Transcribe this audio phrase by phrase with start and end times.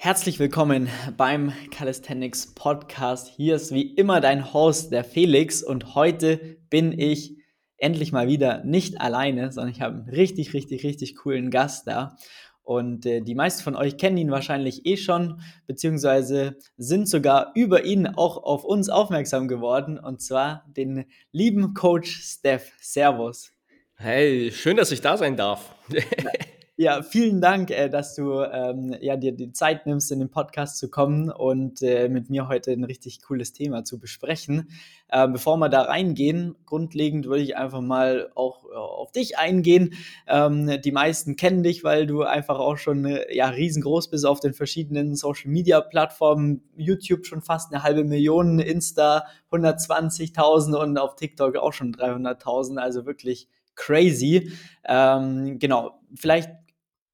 [0.00, 3.26] Herzlich willkommen beim Calisthenics Podcast.
[3.34, 7.36] Hier ist wie immer dein Host, der Felix, und heute bin ich
[7.78, 12.16] endlich mal wieder nicht alleine, sondern ich habe einen richtig, richtig, richtig coolen Gast da.
[12.62, 17.84] Und äh, die meisten von euch kennen ihn wahrscheinlich eh schon, beziehungsweise sind sogar über
[17.84, 22.70] ihn auch auf uns aufmerksam geworden, und zwar den lieben Coach Steph.
[22.80, 23.52] Servus.
[23.96, 25.74] Hey, schön, dass ich da sein darf.
[26.80, 30.78] Ja, vielen Dank, äh, dass du ähm, ja, dir die Zeit nimmst, in den Podcast
[30.78, 34.68] zu kommen und äh, mit mir heute ein richtig cooles Thema zu besprechen.
[35.08, 39.94] Äh, bevor wir da reingehen, grundlegend würde ich einfach mal auch äh, auf dich eingehen.
[40.28, 44.38] Ähm, die meisten kennen dich, weil du einfach auch schon äh, ja, riesengroß bist auf
[44.38, 46.62] den verschiedenen Social-Media-Plattformen.
[46.76, 52.76] YouTube schon fast eine halbe Million, Insta 120.000 und auf TikTok auch schon 300.000.
[52.78, 54.52] Also wirklich crazy.
[54.84, 56.50] Ähm, genau, vielleicht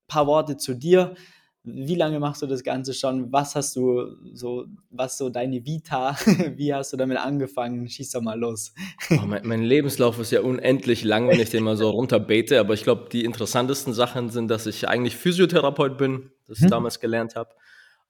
[0.07, 1.15] paar Worte zu dir.
[1.67, 3.33] Wie lange machst du das Ganze schon?
[3.33, 6.15] Was hast du so, was so deine Vita?
[6.57, 7.89] Wie hast du damit angefangen?
[7.89, 8.75] Schieß doch mal los.
[9.11, 12.61] Oh, mein, mein, Lebenslauf ist ja unendlich lang, wenn ich den mal so runterbete.
[12.61, 16.71] Aber ich glaube, die interessantesten Sachen sind, dass ich eigentlich Physiotherapeut bin, das ich hm.
[16.71, 17.55] damals gelernt habe.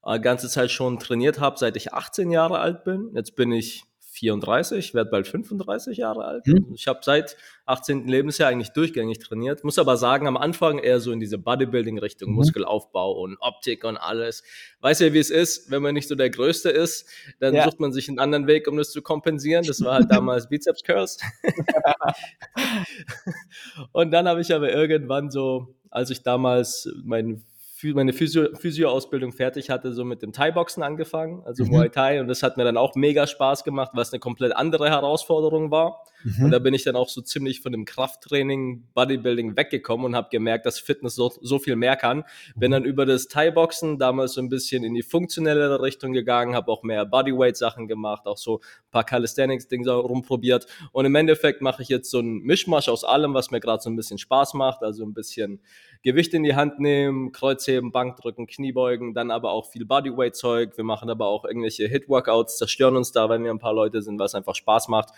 [0.05, 3.13] Äh, ganze Zeit schon trainiert habe, seit ich 18 Jahre alt bin.
[3.15, 6.47] Jetzt bin ich 34, werde bald 35 Jahre alt.
[6.47, 6.73] Mhm.
[6.75, 8.07] Ich habe seit 18.
[8.07, 9.65] Lebensjahr eigentlich durchgängig trainiert.
[9.65, 12.37] Muss aber sagen, am Anfang eher so in diese Bodybuilding-Richtung, mhm.
[12.37, 14.45] Muskelaufbau und Optik und alles.
[14.81, 17.09] Weiß ja, wie es ist, wenn man nicht so der Größte ist,
[17.41, 17.65] dann ja.
[17.65, 19.67] sucht man sich einen anderen Weg, um das zu kompensieren.
[19.67, 21.19] Das war halt damals Bizeps Curls.
[23.93, 27.45] und dann habe ich aber irgendwann so, als ich damals meinen
[27.93, 31.71] meine Physio, Physio-Ausbildung fertig hatte, so mit dem Thai-Boxen angefangen, also mhm.
[31.71, 32.21] Muay Thai.
[32.21, 36.05] Und das hat mir dann auch mega Spaß gemacht, was eine komplett andere Herausforderung war.
[36.25, 36.47] Mhm.
[36.47, 40.29] Und da bin ich dann auch so ziemlich von dem Krafttraining, Bodybuilding weggekommen und habe
[40.31, 42.25] gemerkt, dass Fitness so, so viel mehr kann.
[42.57, 42.73] Bin mhm.
[42.73, 46.83] dann über das Thai-Boxen damals so ein bisschen in die funktionellere Richtung gegangen, habe auch
[46.83, 50.67] mehr Bodyweight-Sachen gemacht, auch so ein paar Calisthenics-Dinge rumprobiert.
[50.93, 53.91] Und im Endeffekt mache ich jetzt so einen Mischmasch aus allem, was mir gerade so
[53.91, 54.83] ein bisschen Spaß macht.
[54.83, 55.61] Also ein bisschen
[56.05, 60.77] Gewicht in die Hand nehmen, Kreuzheben, Bankdrücken, Kniebeugen, dann aber auch viel Bodyweight-Zeug.
[60.77, 64.19] Wir machen aber auch irgendwelche Hit-Workouts, zerstören uns da, wenn wir ein paar Leute sind,
[64.19, 65.11] was einfach Spaß macht.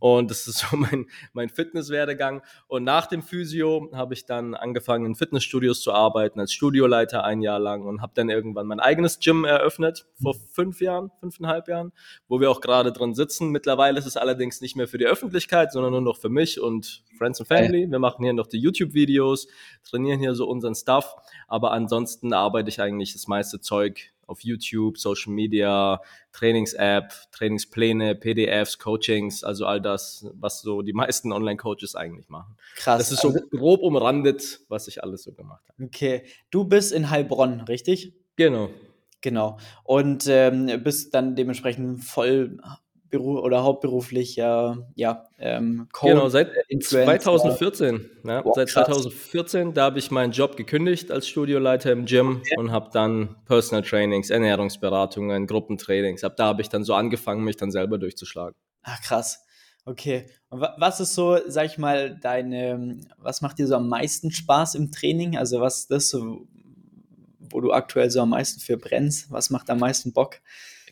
[0.00, 2.42] Und das das ist so mein, mein Fitnesswerdegang.
[2.68, 7.42] Und nach dem Physio habe ich dann angefangen, in Fitnessstudios zu arbeiten, als Studioleiter ein
[7.42, 11.92] Jahr lang und habe dann irgendwann mein eigenes Gym eröffnet, vor fünf Jahren, fünfeinhalb Jahren,
[12.28, 13.50] wo wir auch gerade drin sitzen.
[13.50, 17.04] Mittlerweile ist es allerdings nicht mehr für die Öffentlichkeit, sondern nur noch für mich und
[17.18, 17.90] Friends and Family.
[17.90, 19.48] Wir machen hier noch die YouTube-Videos,
[19.84, 21.16] trainieren hier so unseren Stuff,
[21.48, 26.00] aber ansonsten arbeite ich eigentlich das meiste Zeug auf YouTube, Social Media,
[26.32, 32.56] Trainings-App, Trainingspläne, PDFs, Coachings, also all das, was so die meisten Online-Coaches eigentlich machen.
[32.76, 32.98] Krass.
[32.98, 35.84] Das ist so also, grob umrandet, was ich alles so gemacht habe.
[35.84, 36.22] Okay.
[36.50, 38.14] Du bist in Heilbronn, richtig?
[38.36, 38.70] Genau.
[39.20, 39.58] Genau.
[39.82, 42.58] Und ähm, bist dann dementsprechend voll
[43.10, 46.12] Beruf oder hauptberuflich ja, ja ähm, Coach.
[46.12, 46.50] Genau, seit
[46.80, 48.10] 2014.
[48.24, 52.56] Ja, wow, seit 2014, da habe ich meinen Job gekündigt als Studioleiter im Gym okay.
[52.56, 56.24] und habe dann Personal Trainings, Ernährungsberatungen, Gruppentrainings.
[56.24, 58.54] Ab da habe ich dann so angefangen, mich dann selber durchzuschlagen.
[58.82, 59.44] Ach krass.
[59.84, 60.26] Okay.
[60.50, 64.74] Und was ist so, sag ich mal, deine, was macht dir so am meisten Spaß
[64.74, 65.36] im Training?
[65.36, 66.46] Also was ist das, so,
[67.38, 69.30] wo du aktuell so am meisten für brennst?
[69.30, 70.40] Was macht am meisten Bock?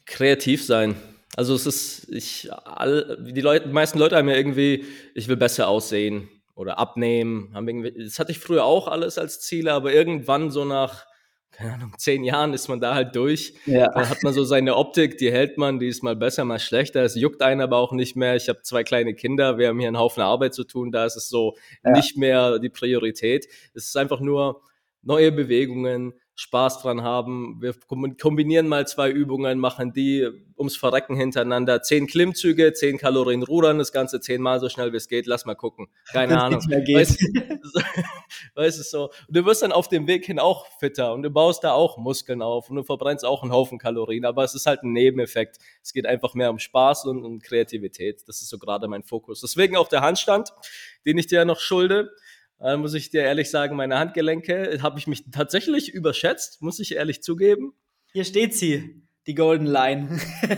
[0.07, 0.97] Kreativ sein.
[1.37, 4.85] Also es ist, ich, all, die, Leute, die meisten Leute haben ja irgendwie,
[5.15, 7.51] ich will besser aussehen oder abnehmen.
[7.55, 11.07] Haben irgendwie, das hatte ich früher auch alles als Ziele, aber irgendwann so nach,
[11.51, 13.55] keine Ahnung, zehn Jahren ist man da halt durch.
[13.67, 13.89] Ja.
[13.89, 17.03] Dann hat man so seine Optik, die hält man, die ist mal besser, mal schlechter.
[17.03, 18.35] Es juckt einen aber auch nicht mehr.
[18.37, 21.17] Ich habe zwei kleine Kinder, wir haben hier einen Haufen Arbeit zu tun, da ist
[21.17, 21.93] es so ja.
[21.93, 23.47] nicht mehr die Priorität.
[23.75, 24.63] Es ist einfach nur
[25.03, 27.61] neue Bewegungen, Spaß dran haben.
[27.61, 27.75] Wir
[28.17, 30.25] kombinieren mal zwei Übungen, machen die
[30.57, 31.83] ums Verrecken hintereinander.
[31.83, 35.27] Zehn Klimmzüge, zehn Kalorien rudern, das Ganze zehnmal so schnell wie es geht.
[35.27, 35.89] Lass mal gucken.
[36.13, 36.61] Keine Ahnung.
[36.61, 37.19] Weißt,
[38.55, 39.11] weißt du so.
[39.29, 42.41] du wirst dann auf dem Weg hin auch fitter und du baust da auch Muskeln
[42.41, 44.25] auf und du verbrennst auch einen Haufen Kalorien.
[44.25, 45.59] Aber es ist halt ein Nebeneffekt.
[45.83, 48.23] Es geht einfach mehr um Spaß und um Kreativität.
[48.29, 49.41] Das ist so gerade mein Fokus.
[49.41, 50.53] Deswegen auch der Handstand,
[51.05, 52.13] den ich dir ja noch schulde.
[52.61, 56.97] Äh, muss ich dir ehrlich sagen, meine Handgelenke habe ich mich tatsächlich überschätzt, muss ich
[56.97, 57.75] ehrlich zugeben.
[58.13, 60.19] Hier steht sie, die Golden Line.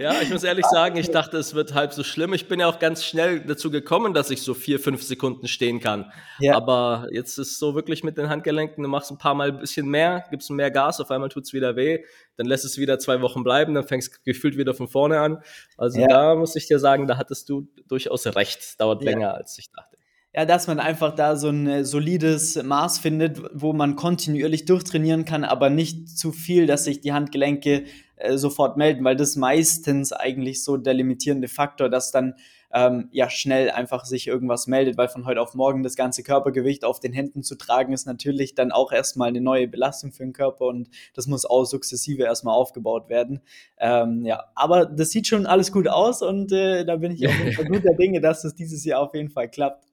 [0.00, 2.32] ja, ich muss ehrlich sagen, ich dachte, es wird halb so schlimm.
[2.32, 5.80] Ich bin ja auch ganz schnell dazu gekommen, dass ich so vier, fünf Sekunden stehen
[5.80, 6.12] kann.
[6.38, 6.54] Ja.
[6.54, 9.58] Aber jetzt ist es so wirklich mit den Handgelenken, du machst ein paar Mal ein
[9.58, 12.04] bisschen mehr, gibst mehr Gas, auf einmal tut es wieder weh,
[12.36, 15.42] dann lässt es wieder zwei Wochen bleiben, dann fängst du gefühlt wieder von vorne an.
[15.76, 16.06] Also ja.
[16.06, 18.80] da muss ich dir sagen, da hattest du durchaus recht.
[18.80, 19.10] Dauert ja.
[19.10, 19.97] länger, als ich dachte.
[20.38, 25.24] Ja, dass man einfach da so ein äh, solides Maß findet, wo man kontinuierlich durchtrainieren
[25.24, 30.12] kann, aber nicht zu viel, dass sich die Handgelenke äh, sofort melden, weil das meistens
[30.12, 32.34] eigentlich so der limitierende Faktor, dass dann
[32.72, 36.84] ähm, ja schnell einfach sich irgendwas meldet, weil von heute auf morgen das ganze Körpergewicht
[36.84, 40.32] auf den Händen zu tragen, ist natürlich dann auch erstmal eine neue Belastung für den
[40.32, 43.40] Körper und das muss auch sukzessive erstmal aufgebaut werden.
[43.78, 47.38] Ähm, ja, aber das sieht schon alles gut aus und äh, da bin ich auf
[47.38, 49.84] jeden Fall guter Dinge, dass das dieses Jahr auf jeden Fall klappt.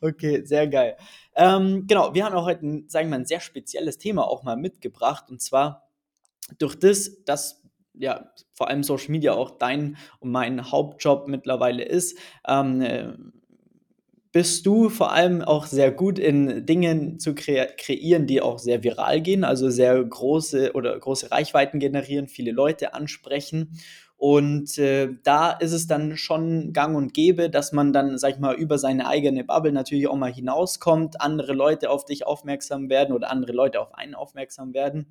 [0.00, 0.96] Okay, sehr geil.
[1.34, 4.42] Ähm, genau, wir haben auch heute, ein, sagen wir mal, ein sehr spezielles Thema auch
[4.42, 5.88] mal mitgebracht und zwar
[6.58, 7.62] durch das, dass
[7.98, 13.12] ja, vor allem Social Media auch dein und mein Hauptjob mittlerweile ist, ähm, äh,
[14.32, 18.84] bist du vor allem auch sehr gut in Dingen zu kre kreieren, die auch sehr
[18.84, 23.78] viral gehen, also sehr große oder große Reichweiten generieren, viele Leute ansprechen.
[24.18, 28.38] Und äh, da ist es dann schon gang und gäbe, dass man dann, sag ich
[28.38, 33.14] mal, über seine eigene Bubble natürlich auch mal hinauskommt, andere Leute auf dich aufmerksam werden
[33.14, 35.06] oder andere Leute auf einen aufmerksam werden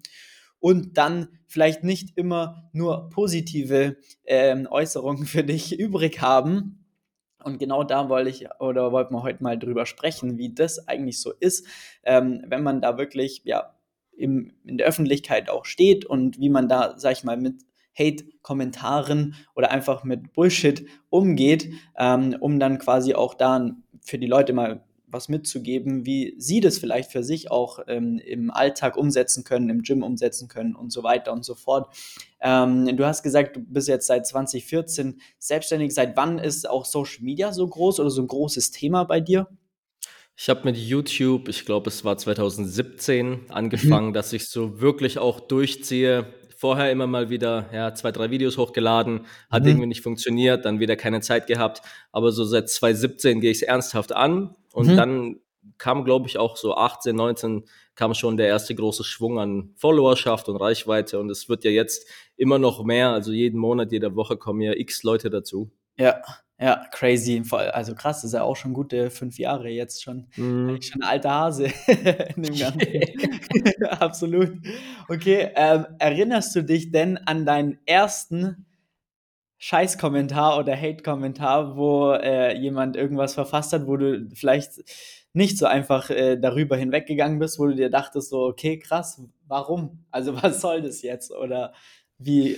[0.59, 6.85] und dann vielleicht nicht immer nur positive ähm, Äußerungen für dich übrig haben.
[7.43, 11.21] Und genau da wollte ich oder wollten wir heute mal drüber sprechen, wie das eigentlich
[11.21, 11.67] so ist,
[12.03, 13.75] ähm, wenn man da wirklich ja
[14.17, 17.63] im, in der Öffentlichkeit auch steht und wie man da, sag ich mal, mit
[17.97, 23.69] Hate-Kommentaren oder einfach mit Bullshit umgeht, ähm, um dann quasi auch da
[24.01, 24.83] für die Leute mal
[25.15, 29.81] was mitzugeben, wie Sie das vielleicht für sich auch ähm, im Alltag umsetzen können, im
[29.81, 31.95] Gym umsetzen können und so weiter und so fort.
[32.41, 35.93] Ähm, du hast gesagt, du bist jetzt seit 2014 selbstständig.
[35.93, 39.47] Seit wann ist auch Social Media so groß oder so ein großes Thema bei dir?
[40.37, 44.13] Ich habe mit YouTube, ich glaube, es war 2017, angefangen, mhm.
[44.13, 46.25] dass ich so wirklich auch durchziehe,
[46.57, 49.69] vorher immer mal wieder ja, zwei, drei Videos hochgeladen, hat mhm.
[49.69, 51.81] irgendwie nicht funktioniert, dann wieder keine Zeit gehabt.
[52.11, 54.97] Aber so seit 2017 gehe ich es ernsthaft an und mhm.
[54.97, 55.39] dann
[55.77, 57.63] kam, glaube ich, auch so 18, 19
[57.95, 62.07] kam schon der erste große Schwung an Followerschaft und Reichweite und es wird ja jetzt
[62.35, 65.71] immer noch mehr, also jeden Monat, jede Woche kommen ja x Leute dazu.
[65.97, 66.21] Ja,
[66.59, 67.41] ja, crazy.
[67.51, 70.27] Also krass, das ist ja auch schon gute fünf Jahre jetzt schon.
[70.35, 70.81] Mm.
[70.81, 71.65] Schon ein alter Hase
[72.35, 73.83] in dem Ganzen.
[73.89, 74.51] Absolut.
[75.09, 78.65] Okay, ähm, erinnerst du dich denn an deinen ersten
[79.65, 84.73] Scheiß-Kommentar oder Hate-Kommentar, wo äh, jemand irgendwas verfasst hat, wo du vielleicht
[85.33, 90.05] nicht so einfach äh, darüber hinweggegangen bist, wo du dir dachtest, so, okay, krass, warum?
[90.11, 91.31] Also was soll das jetzt?
[91.31, 91.73] Oder
[92.19, 92.57] wie,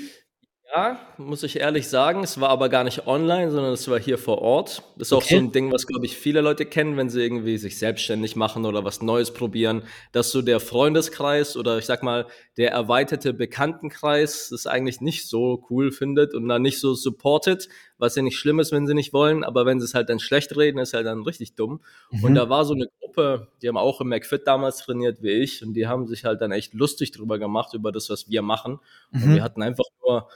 [0.73, 2.23] ja, muss ich ehrlich sagen.
[2.23, 4.83] Es war aber gar nicht online, sondern es war hier vor Ort.
[4.97, 5.23] Das ist okay.
[5.23, 8.35] auch so ein Ding, was, glaube ich, viele Leute kennen, wenn sie irgendwie sich selbstständig
[8.35, 12.27] machen oder was Neues probieren, dass so der Freundeskreis oder ich sag mal,
[12.57, 18.15] der erweiterte Bekanntenkreis das eigentlich nicht so cool findet und dann nicht so supportet, was
[18.15, 20.55] ja nicht schlimm ist, wenn sie nicht wollen, aber wenn sie es halt dann schlecht
[20.57, 21.79] reden, ist halt dann richtig dumm.
[22.11, 22.23] Mhm.
[22.25, 25.63] Und da war so eine Gruppe, die haben auch im McFit damals trainiert wie ich
[25.63, 28.79] und die haben sich halt dann echt lustig drüber gemacht, über das, was wir machen.
[29.11, 29.23] Mhm.
[29.23, 30.27] Und wir hatten einfach nur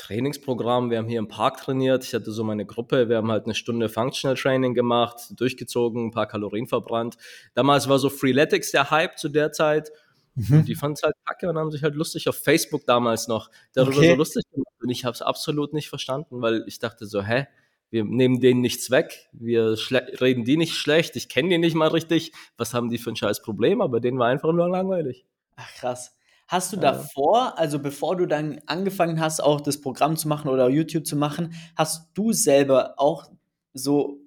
[0.00, 0.90] Trainingsprogramm.
[0.90, 2.04] Wir haben hier im Park trainiert.
[2.04, 3.08] Ich hatte so meine Gruppe.
[3.08, 7.16] Wir haben halt eine Stunde Functional Training gemacht, durchgezogen, ein paar Kalorien verbrannt.
[7.54, 9.90] Damals war so Freeletics der Hype zu der Zeit.
[10.36, 10.64] Mhm.
[10.64, 13.98] die fanden es halt kacke und haben sich halt lustig auf Facebook damals noch darüber
[13.98, 14.10] okay.
[14.10, 14.74] so lustig gemacht.
[14.80, 17.46] Und ich habe es absolut nicht verstanden, weil ich dachte so, hä?
[17.90, 19.76] Wir nehmen denen nichts weg, wir
[20.20, 22.30] reden die nicht schlecht, ich kenne die nicht mal richtig.
[22.56, 23.80] Was haben die für ein scheiß Problem?
[23.80, 25.26] Aber denen war einfach nur langweilig.
[25.56, 26.16] Ach krass.
[26.50, 30.68] Hast du davor, also bevor du dann angefangen hast, auch das Programm zu machen oder
[30.68, 33.30] YouTube zu machen, hast du selber auch
[33.72, 34.18] so,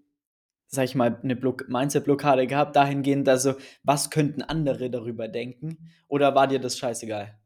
[0.68, 5.90] sag ich mal, eine Mindset-Blockade gehabt, dahingehend, also was könnten andere darüber denken?
[6.08, 7.38] Oder war dir das scheißegal?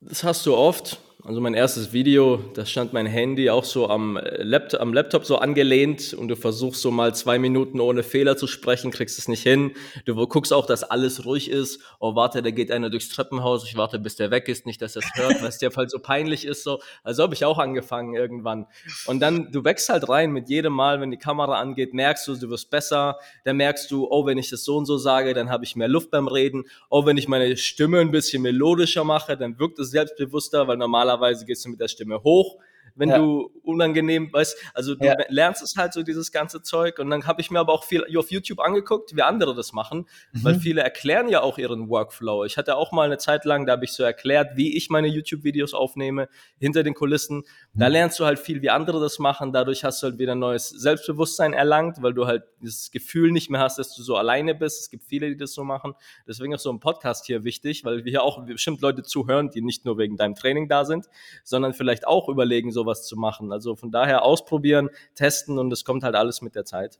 [0.00, 1.00] Das hast du oft.
[1.24, 5.24] Also mein erstes Video, da stand mein Handy auch so am, äh, Laptop, am Laptop
[5.24, 9.26] so angelehnt und du versuchst so mal zwei Minuten ohne Fehler zu sprechen, kriegst es
[9.26, 9.72] nicht hin.
[10.04, 11.82] Du guckst auch, dass alles ruhig ist.
[11.98, 13.64] Oh, warte, da geht einer durchs Treppenhaus.
[13.64, 15.90] Ich warte, bis der weg ist, nicht, dass er es hört, weil es dir halt
[15.90, 16.62] so peinlich ist.
[16.62, 16.78] So.
[17.02, 18.66] Also habe ich auch angefangen irgendwann.
[19.06, 22.36] Und dann, du wächst halt rein mit jedem Mal, wenn die Kamera angeht, merkst du,
[22.36, 23.18] du wirst besser.
[23.42, 25.88] Dann merkst du, oh, wenn ich das so und so sage, dann habe ich mehr
[25.88, 26.66] Luft beim Reden.
[26.90, 31.07] Oh, wenn ich meine Stimme ein bisschen melodischer mache, dann wirkt es selbstbewusster, weil normalerweise
[31.08, 32.58] normalerweise gehst du mit der Stimme hoch
[32.98, 33.18] wenn ja.
[33.18, 35.14] du unangenehm weißt, also du ja.
[35.28, 38.04] lernst es halt so dieses ganze Zeug und dann habe ich mir aber auch viel
[38.16, 40.44] auf YouTube angeguckt, wie andere das machen, mhm.
[40.44, 42.44] weil viele erklären ja auch ihren Workflow.
[42.44, 45.06] Ich hatte auch mal eine Zeit lang, da habe ich so erklärt, wie ich meine
[45.06, 46.28] YouTube-Videos aufnehme,
[46.58, 47.44] hinter den Kulissen.
[47.74, 47.92] Da mhm.
[47.92, 49.52] lernst du halt viel, wie andere das machen.
[49.52, 53.60] Dadurch hast du halt wieder neues Selbstbewusstsein erlangt, weil du halt das Gefühl nicht mehr
[53.60, 54.80] hast, dass du so alleine bist.
[54.80, 55.94] Es gibt viele, die das so machen.
[56.26, 59.60] Deswegen ist so ein Podcast hier wichtig, weil wir hier auch bestimmt Leute zuhören, die
[59.60, 61.06] nicht nur wegen deinem Training da sind,
[61.44, 63.52] sondern vielleicht auch überlegen, so sowas zu machen.
[63.52, 66.98] Also von daher ausprobieren, testen und es kommt halt alles mit der Zeit.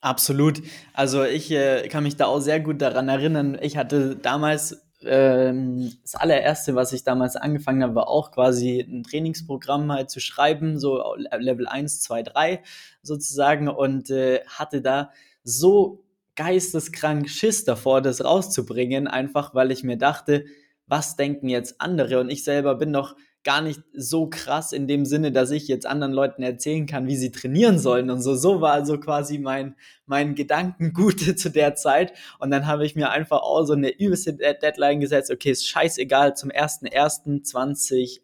[0.00, 0.62] Absolut.
[0.94, 3.56] Also ich äh, kann mich da auch sehr gut daran erinnern.
[3.60, 9.04] Ich hatte damals ähm, das allererste, was ich damals angefangen habe, war auch quasi ein
[9.04, 12.62] Trainingsprogramm halt zu schreiben, so Level 1, 2, 3
[13.02, 15.10] sozusagen und äh, hatte da
[15.44, 16.04] so
[16.34, 20.44] geisteskrank Schiss davor, das rauszubringen, einfach weil ich mir dachte,
[20.86, 22.18] was denken jetzt andere?
[22.20, 25.86] Und ich selber bin doch gar nicht so krass in dem Sinne, dass ich jetzt
[25.86, 28.34] anderen Leuten erzählen kann, wie sie trainieren sollen und so.
[28.34, 29.74] So war also quasi mein,
[30.06, 32.12] mein Gedankengute zu der Zeit.
[32.38, 35.30] Und dann habe ich mir einfach auch so eine übelste Deadline gesetzt.
[35.30, 38.20] Okay, ist scheißegal, zum 1.1.2008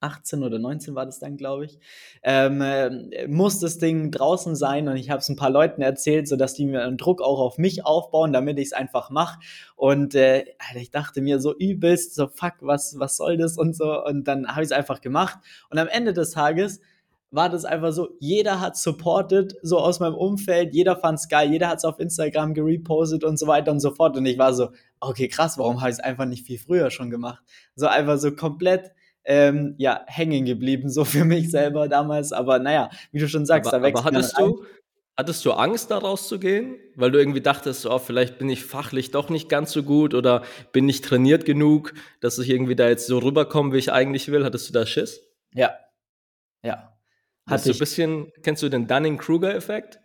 [0.00, 1.78] 18 oder 19 war das dann, glaube ich,
[2.22, 6.26] ähm, äh, muss das Ding draußen sein und ich habe es ein paar Leuten erzählt,
[6.26, 9.38] sodass die mir einen Druck auch auf mich aufbauen, damit ich es einfach mache.
[9.76, 14.02] Und äh, ich dachte mir so übelst, so fuck, was, was soll das und so.
[14.04, 15.38] Und dann habe ich es einfach gemacht.
[15.70, 16.80] Und am Ende des Tages
[17.30, 21.68] war das einfach so, jeder hat supported, so aus meinem Umfeld, jeder fand's geil, jeder
[21.68, 24.16] hat's auf Instagram gerepostet und so weiter und so fort.
[24.16, 27.10] Und ich war so, okay, krass, warum habe ich es einfach nicht viel früher schon
[27.10, 27.42] gemacht?
[27.76, 28.90] So einfach so komplett
[29.30, 32.32] ähm, ja, hängen geblieben, so für mich selber damals.
[32.32, 34.64] Aber naja, wie du schon sagst, aber, da wächst aber hattest du,
[35.16, 36.76] hattest du Angst, da rauszugehen?
[36.96, 40.42] Weil du irgendwie dachtest, oh, vielleicht bin ich fachlich doch nicht ganz so gut oder
[40.72, 44.44] bin nicht trainiert genug, dass ich irgendwie da jetzt so rüberkomme, wie ich eigentlich will.
[44.44, 45.20] Hattest du da Schiss?
[45.54, 45.74] Ja.
[46.64, 46.98] Ja.
[47.46, 49.99] Hatte du ein bisschen, kennst du den Dunning-Kruger-Effekt?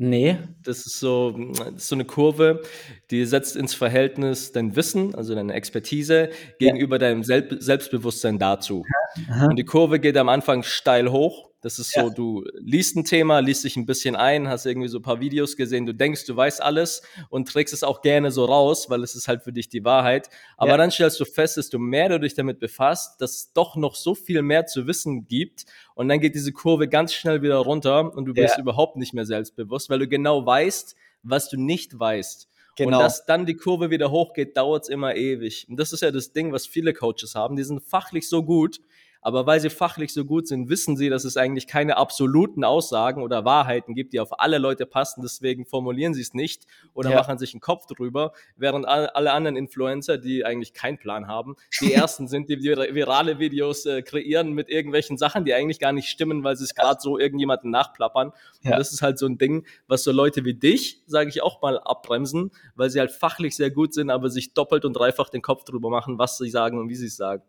[0.00, 0.38] Nee.
[0.62, 2.62] Das ist so, das ist so eine Kurve,
[3.10, 7.00] die setzt ins Verhältnis dein Wissen, also deine Expertise, gegenüber ja.
[7.00, 8.84] deinem Selbstbewusstsein dazu.
[9.28, 9.46] Aha.
[9.46, 12.04] Und die Kurve geht am Anfang steil hoch das ist ja.
[12.04, 15.20] so, du liest ein Thema, liest dich ein bisschen ein, hast irgendwie so ein paar
[15.20, 19.02] Videos gesehen, du denkst, du weißt alles und trägst es auch gerne so raus, weil
[19.02, 20.28] es ist halt für dich die Wahrheit.
[20.56, 20.76] Aber ja.
[20.76, 23.96] dann stellst du fest, dass du mehr du dich damit befasst, dass es doch noch
[23.96, 28.14] so viel mehr zu wissen gibt und dann geht diese Kurve ganz schnell wieder runter
[28.14, 28.62] und du bist ja.
[28.62, 32.48] überhaupt nicht mehr selbstbewusst, weil du genau weißt, was du nicht weißt.
[32.76, 32.98] Genau.
[32.98, 35.66] Und dass dann die Kurve wieder hochgeht, dauert es immer ewig.
[35.68, 37.56] Und das ist ja das Ding, was viele Coaches haben.
[37.56, 38.80] Die sind fachlich so gut,
[39.20, 43.22] aber weil sie fachlich so gut sind, wissen sie, dass es eigentlich keine absoluten Aussagen
[43.22, 45.22] oder Wahrheiten gibt, die auf alle Leute passen.
[45.22, 47.16] Deswegen formulieren sie es nicht oder ja.
[47.16, 51.92] machen sich einen Kopf drüber, während alle anderen Influencer, die eigentlich keinen Plan haben, die
[51.92, 56.44] ersten sind, die virale Videos äh, kreieren mit irgendwelchen Sachen, die eigentlich gar nicht stimmen,
[56.44, 58.32] weil sie es gerade so irgendjemanden nachplappern.
[58.62, 58.72] Ja.
[58.72, 61.60] Und das ist halt so ein Ding, was so Leute wie dich, sage ich auch
[61.60, 65.42] mal, abbremsen, weil sie halt fachlich sehr gut sind, aber sich doppelt und dreifach den
[65.42, 67.42] Kopf drüber machen, was sie sagen und wie sie es sagen.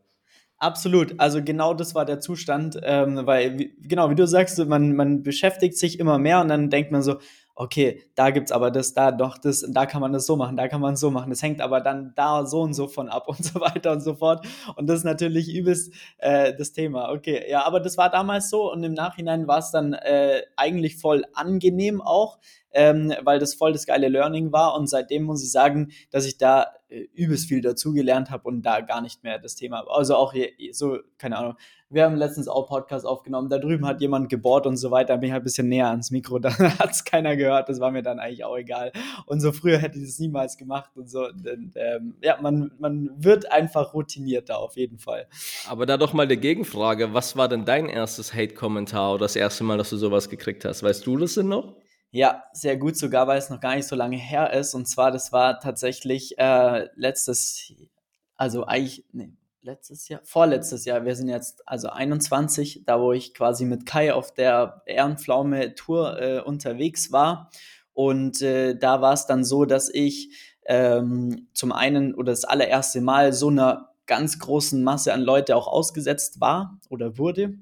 [0.61, 5.23] Absolut, also genau das war der Zustand, ähm, weil, genau, wie du sagst, man, man
[5.23, 7.15] beschäftigt sich immer mehr und dann denkt man so,
[7.59, 10.69] okay, da gibt's aber das, da doch das, da kann man das so machen, da
[10.69, 11.29] kann man es so machen.
[11.29, 14.15] Das hängt aber dann da so und so von ab und so weiter und so
[14.15, 14.47] fort.
[14.77, 17.11] Und das ist natürlich übelst äh, das Thema.
[17.11, 20.95] Okay, ja, aber das war damals so und im Nachhinein war es dann äh, eigentlich
[20.95, 22.39] voll angenehm auch,
[22.71, 24.75] ähm, weil das voll das geile Learning war.
[24.75, 28.79] Und seitdem muss ich sagen, dass ich da äh, übelst viel dazugelernt habe und da
[28.79, 29.85] gar nicht mehr das Thema.
[29.89, 31.55] Also auch hier, so, keine Ahnung.
[31.91, 35.17] Wir haben letztens auch Podcast aufgenommen, da drüben hat jemand gebohrt und so weiter, da
[35.17, 37.89] bin ich halt ein bisschen näher ans Mikro, da hat es keiner gehört, das war
[37.89, 38.91] mir dann eigentlich auch egal.
[39.25, 41.25] Und so früher hätte ich das niemals gemacht und so.
[41.25, 45.27] Und, ähm, ja, man, man wird einfach routinierter auf jeden Fall.
[45.67, 49.63] Aber da doch mal die Gegenfrage, was war denn dein erstes Hate-Kommentar oder das erste
[49.63, 50.83] Mal, dass du sowas gekriegt hast?
[50.83, 51.75] Weißt du das denn noch?
[52.11, 54.75] Ja, sehr gut, sogar weil es noch gar nicht so lange her ist.
[54.75, 57.73] Und zwar, das war tatsächlich äh, letztes,
[58.35, 61.05] also eigentlich, nee, letztes Jahr, vorletztes Jahr.
[61.05, 66.21] Wir sind jetzt also 21, da wo ich quasi mit Kai auf der Ehrenpflaume Tour
[66.21, 67.49] äh, unterwegs war.
[67.93, 70.35] Und äh, da war es dann so, dass ich
[70.65, 75.67] ähm, zum einen oder das allererste Mal so einer ganz großen Masse an Leute auch
[75.67, 77.53] ausgesetzt war oder wurde.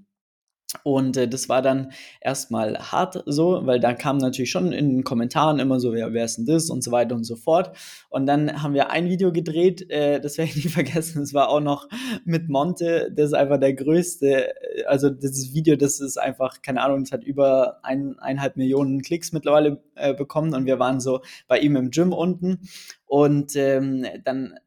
[0.84, 5.04] Und äh, das war dann erstmal hart so, weil da kam natürlich schon in den
[5.06, 7.76] Kommentaren immer so, wer, wer ist denn das und so weiter und so fort.
[8.10, 11.50] Und dann haben wir ein Video gedreht, äh, das werde ich nie vergessen, das war
[11.50, 11.88] auch noch
[12.26, 16.82] mit Monte, das ist einfach der größte, äh, also dieses Video, das ist einfach, keine
[16.82, 20.54] Ahnung, das hat über ein, eineinhalb Millionen Klicks mittlerweile äh, bekommen.
[20.54, 22.60] Und wir waren so bei ihm im Gym unten.
[23.06, 24.60] Und ähm, dann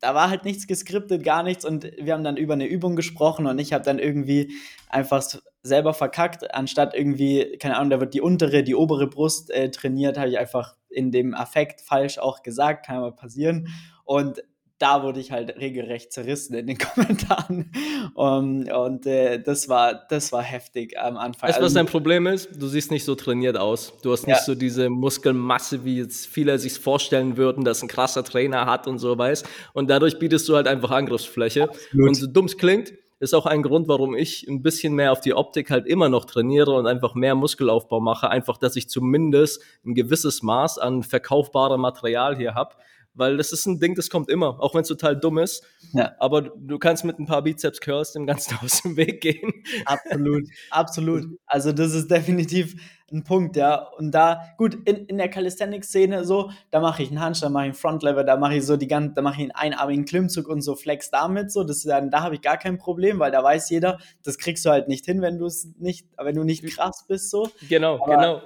[0.00, 1.64] da war halt nichts geskriptet, gar nichts.
[1.64, 4.52] Und wir haben dann über eine Übung gesprochen und ich habe dann irgendwie
[4.88, 5.22] einfach
[5.62, 10.18] selber verkackt, anstatt irgendwie, keine Ahnung, da wird die untere, die obere Brust äh, trainiert,
[10.18, 13.68] habe ich einfach in dem Affekt falsch auch gesagt, kann mal passieren.
[14.04, 14.42] Und
[14.78, 17.72] da wurde ich halt regelrecht zerrissen in den Kommentaren.
[18.14, 21.48] Um, und äh, das war das war heftig am Anfang.
[21.48, 22.50] Weißt du, was dein Problem ist?
[22.60, 23.92] Du siehst nicht so trainiert aus.
[24.02, 24.42] Du hast nicht ja.
[24.42, 28.98] so diese Muskelmasse, wie jetzt viele sich vorstellen würden, dass ein krasser Trainer hat und
[28.98, 29.44] so weiß.
[29.72, 31.64] Und dadurch bietest du halt einfach Angriffsfläche.
[31.64, 32.08] Absolut.
[32.08, 35.20] Und so dumm es klingt, ist auch ein Grund, warum ich ein bisschen mehr auf
[35.20, 38.30] die Optik halt immer noch trainiere und einfach mehr Muskelaufbau mache.
[38.30, 42.76] Einfach, dass ich zumindest ein gewisses Maß an verkaufbarem Material hier habe.
[43.18, 45.64] Weil das ist ein Ding, das kommt immer, auch wenn es total dumm ist.
[45.92, 46.14] Ja.
[46.20, 49.52] Aber du kannst mit ein paar Bizeps Curls dem Ganzen aus dem Weg gehen.
[49.86, 51.26] Absolut, absolut.
[51.44, 52.76] Also das ist definitiv
[53.10, 53.88] ein Punkt, ja.
[53.96, 57.64] Und da, gut, in, in der Calisthenics-Szene so, da mache ich einen Handstand, da mache
[57.64, 60.46] ich einen Frontlever, da mache ich so die ganze, da mache ich einen einarmigen Klimmzug
[60.46, 61.64] und so Flex damit so.
[61.64, 64.70] Das dann, da habe ich gar kein Problem, weil da weiß jeder, das kriegst du
[64.70, 67.50] halt nicht hin, wenn du es nicht, wenn du nicht krass bist so.
[67.68, 68.42] Genau, Aber, genau.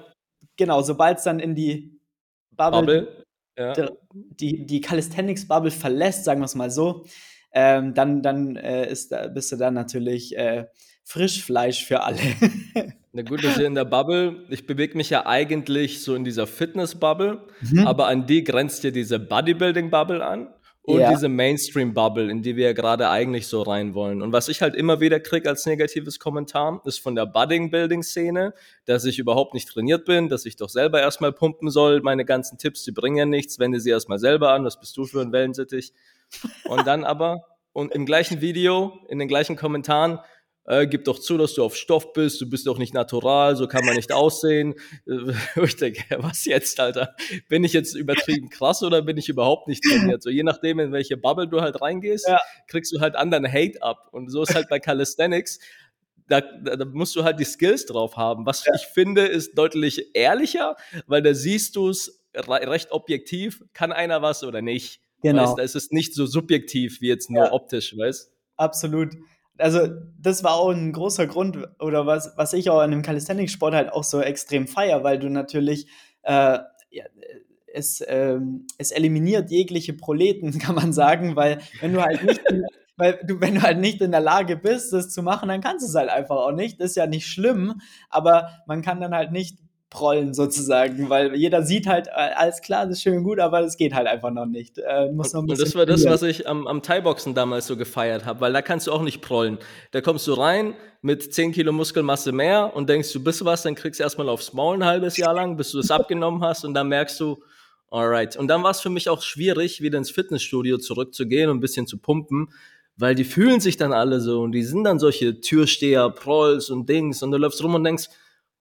[0.57, 2.01] Genau, sobald es dann in die
[2.57, 3.25] Bubble, Bubble
[3.63, 3.91] ja.
[4.13, 7.05] die, die Calisthenics-Bubble verlässt, sagen wir es mal so,
[7.53, 10.67] ähm, dann, dann äh, ist, bist du dann natürlich äh,
[11.05, 12.19] Frischfleisch für alle.
[13.13, 14.47] Na gut, das ist in der Bubble.
[14.49, 17.87] Ich bewege mich ja eigentlich so in dieser Fitness-Bubble, mhm.
[17.87, 20.49] aber an die grenzt ja diese Bodybuilding-Bubble an
[20.85, 21.11] und ja.
[21.11, 24.21] diese Mainstream-Bubble, in die wir ja gerade eigentlich so rein wollen.
[24.21, 28.53] Und was ich halt immer wieder kriege als negatives Kommentar, ist von der Budding-Building-Szene,
[28.85, 32.01] dass ich überhaupt nicht trainiert bin, dass ich doch selber erstmal pumpen soll.
[32.03, 33.61] Meine ganzen Tipps, die bringen ja nichts.
[33.61, 34.65] Wende sie erstmal selber an.
[34.65, 35.93] Was bist du für ein Wellensittich?
[36.65, 40.19] Und dann aber, und im gleichen Video, in den gleichen Kommentaren,
[40.65, 43.67] äh, gib doch zu, dass du auf Stoff bist, du bist doch nicht natural, so
[43.67, 44.75] kann man nicht aussehen.
[45.63, 47.15] Ich denke, was jetzt, Alter?
[47.49, 50.23] Bin ich jetzt übertrieben krass oder bin ich überhaupt nicht trainiert?
[50.23, 52.41] So je nachdem, in welche Bubble du halt reingehst, ja.
[52.69, 54.09] kriegst du halt anderen Hate ab.
[54.13, 55.59] Und so ist halt bei Calisthenics.
[56.29, 58.47] Da, da, da, musst du halt die Skills drauf haben.
[58.47, 58.73] Was ja.
[58.75, 60.77] ich finde, ist deutlich ehrlicher,
[61.07, 65.01] weil da siehst du es recht objektiv, kann einer was oder nicht.
[65.23, 65.43] Genau.
[65.43, 67.53] Weißt, da ist es nicht so subjektiv wie jetzt nur ja.
[67.53, 68.33] optisch, weißt?
[68.57, 69.15] Absolut
[69.59, 73.75] also das war auch ein großer Grund oder was, was ich auch an dem Calisthenics-Sport
[73.75, 75.87] halt auch so extrem feier, weil du natürlich
[76.23, 76.59] äh,
[76.91, 77.05] ja,
[77.73, 82.43] es, ähm, es eliminiert jegliche Proleten, kann man sagen, weil wenn du halt nicht
[82.97, 85.85] weil du, wenn du halt nicht in der Lage bist, das zu machen, dann kannst
[85.85, 86.81] du es halt einfach auch nicht.
[86.81, 87.81] Das ist ja nicht schlimm,
[88.11, 89.59] aber man kann dann halt nicht
[89.93, 93.61] prollen sozusagen, weil jeder sieht halt, äh, alles klar, das ist schön und gut, aber
[93.61, 94.79] das geht halt einfach noch nicht.
[94.79, 98.25] Äh, muss noch und das war das, was ich am, am Thai-Boxen damals so gefeiert
[98.25, 99.59] habe, weil da kannst du auch nicht prollen.
[99.91, 103.75] Da kommst du rein mit 10 Kilo Muskelmasse mehr und denkst, du bist was, dann
[103.75, 106.73] kriegst du erstmal aufs Maul ein halbes Jahr lang, bis du das abgenommen hast und
[106.73, 107.43] dann merkst du,
[107.91, 108.35] alright.
[108.37, 111.87] Und dann war es für mich auch schwierig, wieder ins Fitnessstudio zurückzugehen und ein bisschen
[111.87, 112.49] zu pumpen,
[112.97, 116.89] weil die fühlen sich dann alle so und die sind dann solche Türsteher, Prolls und
[116.89, 118.09] Dings und du läufst rum und denkst,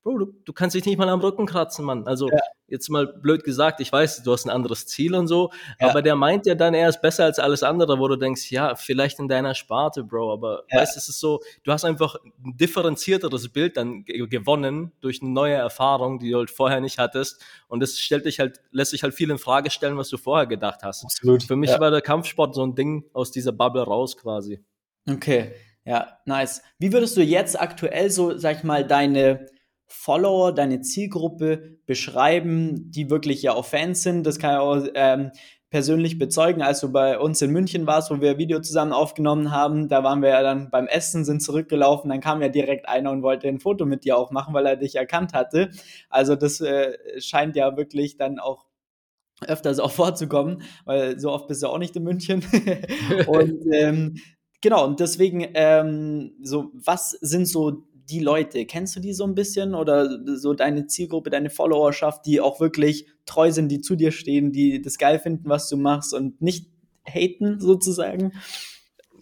[0.03, 2.07] Bro, du, du kannst dich nicht mal am Rücken kratzen, Mann.
[2.07, 2.39] Also ja.
[2.67, 5.89] jetzt mal blöd gesagt, ich weiß, du hast ein anderes Ziel und so, ja.
[5.89, 8.73] aber der meint ja dann, er ist besser als alles andere, wo du denkst, ja,
[8.73, 10.79] vielleicht in deiner Sparte, Bro, aber ja.
[10.79, 15.53] weißt, es ist so, du hast einfach ein differenzierteres Bild dann gewonnen durch eine neue
[15.53, 19.13] Erfahrung, die du halt vorher nicht hattest und das stellt dich halt, lässt sich halt
[19.13, 21.03] viel in Frage stellen, was du vorher gedacht hast.
[21.03, 21.43] Absolut.
[21.43, 24.63] Für mich war der Kampfsport so ein Ding aus dieser Bubble raus quasi.
[25.07, 25.53] Okay,
[25.85, 26.63] ja, nice.
[26.79, 29.47] Wie würdest du jetzt aktuell so, sag ich mal, deine
[29.91, 34.25] Follower, deine Zielgruppe beschreiben, die wirklich ja auch Fans sind.
[34.25, 35.31] Das kann ich auch ähm,
[35.69, 39.51] persönlich bezeugen, als du bei uns in München warst, wo wir ein Video zusammen aufgenommen
[39.51, 39.87] haben.
[39.87, 43.23] Da waren wir ja dann beim Essen, sind zurückgelaufen, dann kam ja direkt einer und
[43.23, 45.71] wollte ein Foto mit dir auch machen, weil er dich erkannt hatte.
[46.09, 48.65] Also das äh, scheint ja wirklich dann auch
[49.47, 52.43] öfters auch vorzukommen, weil so oft bist du auch nicht in München.
[53.27, 54.17] und ähm,
[54.61, 58.65] genau, und deswegen, ähm, so, was sind so die Leute?
[58.65, 63.07] Kennst du die so ein bisschen oder so deine Zielgruppe, deine Followerschaft, die auch wirklich
[63.25, 66.67] treu sind, die zu dir stehen, die das geil finden, was du machst und nicht
[67.05, 68.33] haten sozusagen?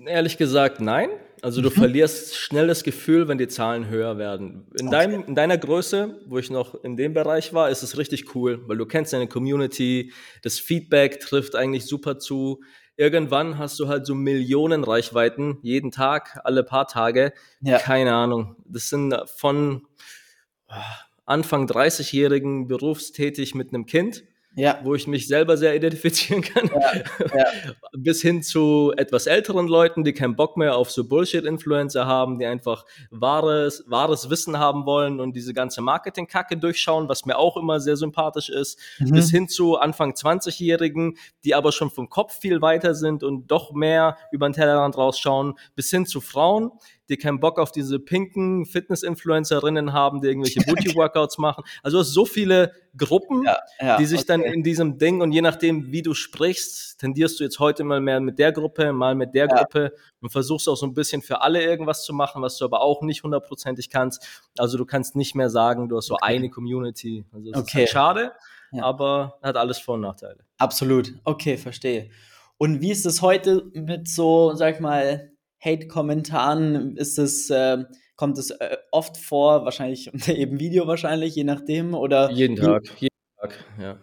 [0.05, 1.09] Ehrlich gesagt, nein.
[1.41, 1.73] Also du mhm.
[1.73, 4.67] verlierst schnell das Gefühl, wenn die Zahlen höher werden.
[4.77, 4.97] In, okay.
[4.97, 8.61] deinem, in deiner Größe, wo ich noch in dem Bereich war, ist es richtig cool,
[8.67, 10.11] weil du kennst deine Community,
[10.43, 12.61] das Feedback trifft eigentlich super zu
[12.99, 17.31] irgendwann hast du halt so Millionen Reichweiten, jeden Tag, alle paar Tage.
[17.61, 17.79] Ja.
[17.79, 18.57] Keine Ahnung.
[18.65, 19.87] Das sind von
[21.25, 24.25] Anfang 30-Jährigen berufstätig mit einem Kind
[24.59, 24.79] ja.
[24.83, 27.45] wo ich mich selber sehr identifizieren kann, ja, ja.
[27.97, 32.45] bis hin zu etwas älteren Leuten, die keinen Bock mehr auf so Bullshit-Influencer haben, die
[32.45, 37.79] einfach wahres, wahres Wissen haben wollen und diese ganze Marketing-Kacke durchschauen, was mir auch immer
[37.79, 39.11] sehr sympathisch ist, mhm.
[39.11, 43.73] bis hin zu Anfang 20-Jährigen, die aber schon vom Kopf viel weiter sind und doch
[43.73, 46.71] mehr über den Tellerrand rausschauen, bis hin zu Frauen,
[47.09, 51.63] die keinen Bock auf diese pinken Fitness-Influencerinnen haben, die irgendwelche Booty-Workouts machen.
[51.83, 54.27] Also du hast so viele Gruppen, ja, ja, die sich okay.
[54.27, 57.99] dann in diesem Ding und je nachdem, wie du sprichst, tendierst du jetzt heute mal
[57.99, 59.55] mehr mit der Gruppe, mal mit der ja.
[59.55, 62.81] Gruppe und versuchst auch so ein bisschen für alle irgendwas zu machen, was du aber
[62.81, 64.25] auch nicht hundertprozentig kannst.
[64.57, 66.35] Also du kannst nicht mehr sagen, du hast so okay.
[66.35, 67.25] eine Community.
[67.31, 67.69] Also das okay.
[67.69, 68.31] ist halt schade,
[68.79, 70.37] aber hat alles Vor- und Nachteile.
[70.57, 71.13] Absolut.
[71.23, 72.09] Okay, verstehe.
[72.57, 75.31] Und wie ist es heute mit so, sag ich mal,
[75.63, 76.95] Hate-Kommentaren?
[76.97, 77.83] Ist es, äh,
[78.15, 81.93] kommt es äh, oft vor, wahrscheinlich unter jedem Video wahrscheinlich, je nachdem?
[81.93, 83.99] Oder jeden Tag, jeden Tag, ja.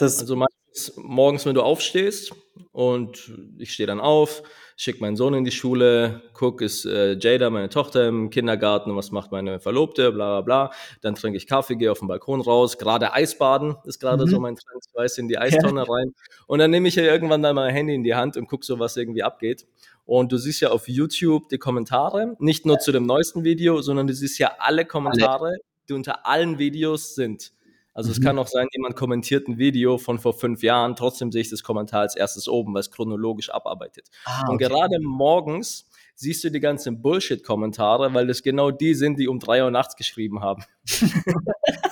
[0.00, 0.59] Also meistens
[0.96, 2.32] morgens, wenn du aufstehst
[2.72, 4.42] und ich stehe dann auf,
[4.76, 9.10] schicke meinen Sohn in die Schule, guck, ist äh, Jada, meine Tochter, im Kindergarten, was
[9.10, 10.70] macht meine Verlobte, bla bla bla.
[11.02, 14.30] Dann trinke ich Kaffee, gehe auf den Balkon raus, gerade Eisbaden ist gerade mhm.
[14.30, 15.92] so mein Trend, weiß in die Eistonne ja.
[15.92, 16.14] rein.
[16.46, 18.78] Und dann nehme ich ja irgendwann dann mein Handy in die Hand und gucke so,
[18.78, 19.66] was irgendwie abgeht.
[20.06, 24.06] Und du siehst ja auf YouTube die Kommentare, nicht nur zu dem neuesten Video, sondern
[24.06, 25.56] du siehst ja alle Kommentare,
[25.88, 27.52] die unter allen Videos sind.
[28.00, 28.12] Also mhm.
[28.12, 31.50] es kann auch sein, jemand kommentiert ein Video von vor fünf Jahren, trotzdem sehe ich
[31.50, 34.08] das Kommentar als erstes oben, weil es chronologisch abarbeitet.
[34.24, 34.52] Ah, okay.
[34.52, 39.38] Und gerade morgens siehst du die ganzen Bullshit-Kommentare, weil das genau die sind, die um
[39.38, 40.64] drei Uhr nachts geschrieben haben.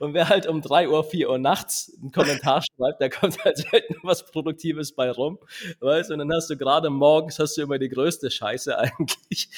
[0.00, 3.58] Und wer halt um 3 Uhr, 4 Uhr nachts einen Kommentar schreibt, da kommt halt
[3.58, 5.38] selten was Produktives bei rum.
[5.80, 9.48] Weißt Und dann hast du gerade morgens hast du immer die größte Scheiße eigentlich,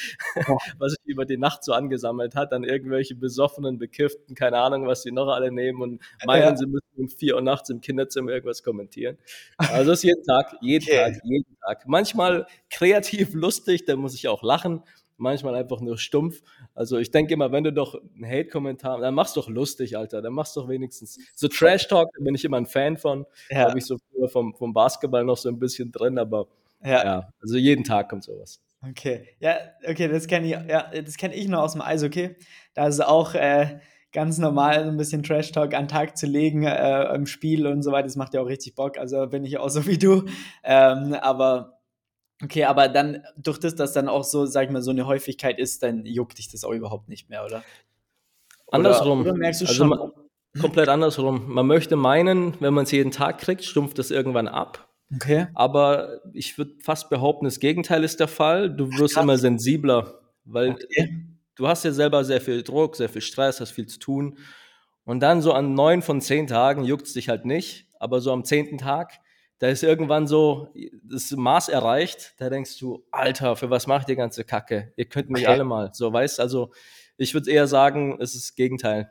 [0.49, 0.59] oh.
[0.79, 5.03] was sich über die Nacht so angesammelt hat, dann irgendwelche besoffenen, bekifften, keine Ahnung, was
[5.03, 6.57] sie noch alle nehmen und meinen, ja.
[6.57, 9.19] sie müssen um 4 Uhr nachts im Kinderzimmer irgendwas kommentieren.
[9.59, 10.97] Also das ist jeden Tag, jeden okay.
[10.97, 11.85] Tag, jeden Tag.
[11.87, 14.83] Manchmal kreativ, lustig, da muss ich auch lachen
[15.17, 16.43] manchmal einfach nur stumpf.
[16.75, 20.23] Also ich denke immer, wenn du doch einen Hate-Kommentar, dann machst du doch lustig, Alter.
[20.23, 23.27] Dann machst du doch wenigstens so Trash-Talk, da bin ich immer ein Fan von.
[23.51, 23.69] Ja.
[23.69, 26.47] Habe ich so früher vom, vom Basketball noch so ein bisschen drin, aber
[26.85, 28.61] ja, ja also jeden Tag kommt sowas.
[28.89, 29.57] Okay, ja,
[29.89, 32.37] okay, das kenne ich, ja, das kenne ich nur aus dem Eishockey.
[32.75, 33.81] Da ist auch äh,
[34.13, 37.83] ganz normal, so ein bisschen Trash-Talk an den Tag zu legen äh, im Spiel und
[37.83, 38.05] so weiter.
[38.05, 38.99] Das macht ja auch richtig Bock.
[38.99, 40.25] Also bin ich auch so wie du.
[40.63, 41.76] Ähm, aber
[42.43, 45.59] Okay, aber dann durch das, dass dann auch so, sag ich mal, so eine Häufigkeit
[45.59, 47.63] ist, dann juckt dich das auch überhaupt nicht mehr, oder?
[48.71, 49.21] Andersrum.
[49.21, 49.89] Oder, oder merkst du also schon?
[49.89, 50.11] Man,
[50.61, 51.51] komplett andersrum.
[51.53, 54.89] Man möchte meinen, wenn man es jeden Tag kriegt, stumpft das irgendwann ab.
[55.15, 55.47] Okay.
[55.55, 58.71] Aber ich würde fast behaupten, das Gegenteil ist der Fall.
[58.71, 61.27] Du wirst Ach, immer sensibler, weil okay.
[61.55, 64.37] du hast ja selber sehr viel Druck, sehr viel Stress, hast viel zu tun.
[65.05, 68.33] Und dann so an neun von zehn Tagen juckt es dich halt nicht, aber so
[68.33, 69.21] am zehnten Tag
[69.59, 70.69] da ist irgendwann so
[71.03, 74.93] das Maß erreicht, da denkst du, Alter, für was macht ihr ganze Kacke?
[74.97, 75.53] Ihr könnt mich okay.
[75.53, 75.91] alle mal.
[75.93, 76.73] So, weißt also,
[77.17, 79.11] ich würde eher sagen, es ist das Gegenteil.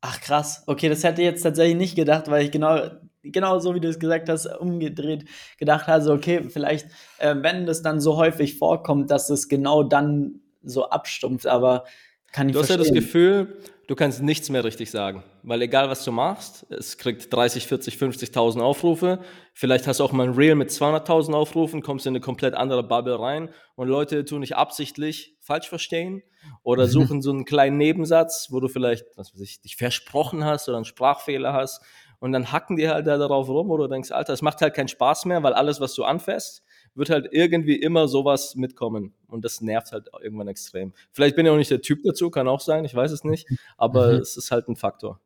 [0.00, 2.88] Ach krass, okay, das hätte ich jetzt tatsächlich nicht gedacht, weil ich genau,
[3.22, 5.26] genau so wie du es gesagt hast, umgedreht
[5.58, 6.86] gedacht habe, okay, vielleicht,
[7.18, 11.84] äh, wenn das dann so häufig vorkommt, dass es genau dann so abstumpft, aber
[12.32, 12.80] kann ich Du verstehen.
[12.80, 15.22] hast ja das Gefühl, du kannst nichts mehr richtig sagen.
[15.42, 19.20] Weil egal, was du machst, es kriegt 30, 40, 50.000 Aufrufe.
[19.54, 22.82] Vielleicht hast du auch mal ein Reel mit 200.000 Aufrufen, kommst in eine komplett andere
[22.82, 26.22] Bubble rein und Leute tun nicht absichtlich falsch verstehen
[26.62, 30.68] oder suchen so einen kleinen Nebensatz, wo du vielleicht, was weiß ich, dich versprochen hast
[30.68, 31.82] oder einen Sprachfehler hast
[32.20, 34.74] und dann hacken die halt da darauf rum oder du denkst, Alter, es macht halt
[34.74, 36.62] keinen Spaß mehr, weil alles, was du anfasst,
[36.94, 39.14] wird halt irgendwie immer sowas mitkommen.
[39.28, 40.92] Und das nervt halt irgendwann extrem.
[41.10, 43.48] Vielleicht bin ich auch nicht der Typ dazu, kann auch sein, ich weiß es nicht.
[43.76, 44.20] Aber mhm.
[44.20, 45.20] es ist halt ein Faktor.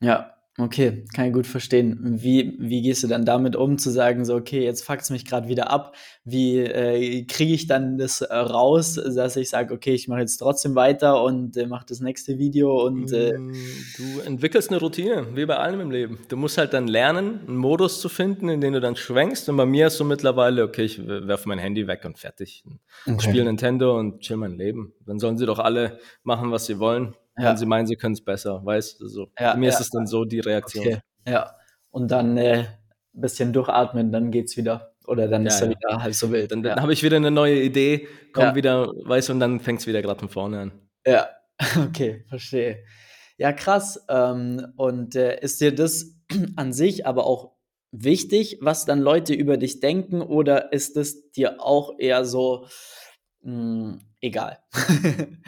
[0.00, 2.00] Ja, Okay, kann ich gut verstehen.
[2.02, 5.24] Wie, wie gehst du dann damit um, zu sagen, so, okay, jetzt fuckt es mich
[5.24, 5.94] gerade wieder ab.
[6.24, 10.38] Wie äh, kriege ich dann das äh, raus, dass ich sage, okay, ich mache jetzt
[10.38, 13.12] trotzdem weiter und äh, mache das nächste Video und.
[13.12, 13.54] Äh mm,
[13.98, 16.18] du entwickelst eine Routine, wie bei allem im Leben.
[16.26, 19.48] Du musst halt dann lernen, einen Modus zu finden, in den du dann schwenkst.
[19.48, 22.64] Und bei mir ist so mittlerweile, okay, ich werfe mein Handy weg und fertig.
[23.06, 23.20] Okay.
[23.20, 24.92] Spiele Nintendo und chill mein Leben.
[25.06, 27.50] Dann sollen sie doch alle machen, was sie wollen ja.
[27.50, 29.08] wenn sie meinen, sie können es besser, weißt du?
[29.08, 29.30] So.
[29.38, 30.86] Ja, mir ist es dann so die Reaktion.
[30.86, 30.98] Okay.
[31.26, 31.54] Ja.
[31.90, 32.64] Und dann äh,
[33.14, 34.94] ein bisschen durchatmen, dann geht's wieder.
[35.06, 36.52] Oder dann ist er wieder halb so wild.
[36.52, 39.80] Dann, dann habe ich wieder eine neue Idee, kommt wieder, weißt du, und dann fängt
[39.80, 40.72] es wieder gerade von vorne an.
[41.06, 41.28] Ja,
[41.88, 42.84] okay, verstehe.
[43.38, 44.04] Ja, krass.
[44.10, 46.14] Ähm, und äh, ist dir das
[46.56, 47.56] an sich aber auch
[47.90, 52.66] wichtig, was dann Leute über dich denken, oder ist es dir auch eher so
[53.40, 54.58] mh, hm, egal?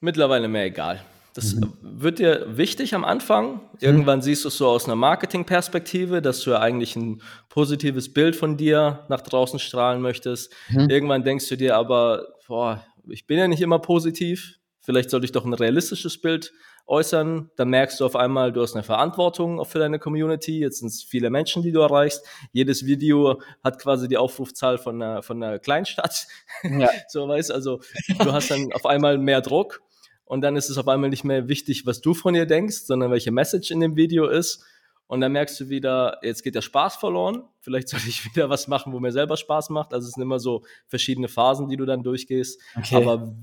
[0.00, 1.00] Mittlerweile mehr egal.
[1.34, 1.74] Das mhm.
[1.82, 3.60] wird dir wichtig am Anfang.
[3.80, 4.22] Irgendwann mhm.
[4.22, 8.56] siehst du es so aus einer Marketingperspektive, dass du ja eigentlich ein positives Bild von
[8.56, 10.52] dir nach draußen strahlen möchtest.
[10.70, 10.88] Mhm.
[10.88, 14.60] Irgendwann denkst du dir aber, boah, ich bin ja nicht immer positiv.
[14.80, 16.52] Vielleicht sollte ich doch ein realistisches Bild
[16.86, 17.50] äußern.
[17.56, 20.60] Dann merkst du auf einmal, du hast eine Verantwortung für deine Community.
[20.60, 22.24] Jetzt sind es viele Menschen, die du erreichst.
[22.52, 26.26] Jedes Video hat quasi die Aufrufzahl von einer, von einer Kleinstadt.
[26.62, 26.90] Ja.
[27.08, 27.80] so weißt also,
[28.18, 29.82] du hast dann auf einmal mehr Druck
[30.24, 33.10] und dann ist es auf einmal nicht mehr wichtig, was du von ihr denkst, sondern
[33.10, 34.64] welche Message in dem Video ist.
[35.06, 37.44] Und dann merkst du wieder, jetzt geht der Spaß verloren.
[37.60, 39.92] Vielleicht sollte ich wieder was machen, wo mir selber Spaß macht.
[39.92, 42.60] Also es sind immer so verschiedene Phasen, die du dann durchgehst.
[42.76, 42.96] Okay.
[42.96, 43.34] Aber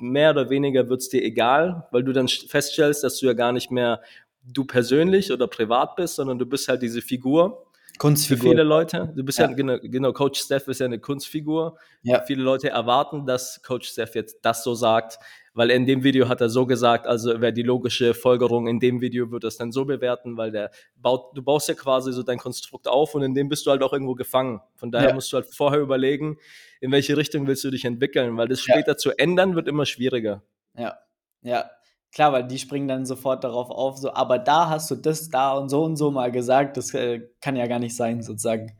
[0.00, 3.52] mehr oder weniger wird es dir egal, weil du dann feststellst, dass du ja gar
[3.52, 4.00] nicht mehr
[4.44, 8.42] du persönlich oder privat bist, sondern du bist halt diese Figur, Kunstfigur.
[8.42, 11.76] Für viele Leute, du bist ja, ja genau, genau, Coach Steph ist ja eine Kunstfigur.
[12.02, 12.22] Ja.
[12.22, 15.18] Viele Leute erwarten, dass Coach Steph jetzt das so sagt,
[15.58, 19.00] weil in dem Video hat er so gesagt, also wäre die logische Folgerung, in dem
[19.00, 22.38] Video wird das dann so bewerten, weil der baut, du baust ja quasi so dein
[22.38, 24.60] Konstrukt auf und in dem bist du halt auch irgendwo gefangen.
[24.76, 25.14] Von daher ja.
[25.16, 26.38] musst du halt vorher überlegen,
[26.80, 28.96] in welche Richtung willst du dich entwickeln, weil das später ja.
[28.96, 30.44] zu ändern wird immer schwieriger.
[30.76, 30.96] Ja,
[31.42, 31.68] ja.
[32.12, 35.54] Klar, weil die springen dann sofort darauf auf, so, aber da hast du das, da
[35.54, 38.78] und so und so mal gesagt, das äh, kann ja gar nicht sein, sozusagen.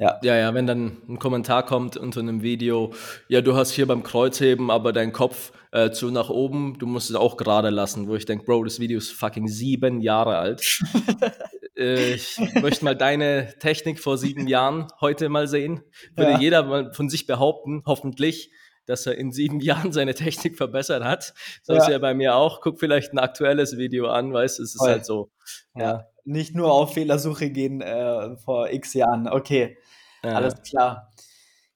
[0.00, 0.18] Ja.
[0.22, 2.94] ja, ja, wenn dann ein Kommentar kommt unter einem Video,
[3.28, 7.10] ja, du hast hier beim Kreuzheben aber dein Kopf äh, zu nach oben, du musst
[7.10, 10.80] es auch gerade lassen, wo ich denke, Bro, das Video ist fucking sieben Jahre alt.
[11.76, 15.82] äh, ich möchte mal deine Technik vor sieben Jahren heute mal sehen.
[16.16, 16.40] Würde ja.
[16.40, 18.50] jeder mal von sich behaupten, hoffentlich,
[18.86, 21.34] dass er in sieben Jahren seine Technik verbessert hat.
[21.62, 21.78] So ja.
[21.78, 22.62] ist ja bei mir auch.
[22.62, 24.88] Guck vielleicht ein aktuelles Video an, weißt du, es ist Voll.
[24.88, 25.30] halt so.
[25.74, 26.06] Ja.
[26.24, 29.28] Nicht nur auf Fehlersuche gehen äh, vor x Jahren.
[29.28, 29.78] Okay,
[30.24, 30.32] ja.
[30.32, 31.12] alles klar.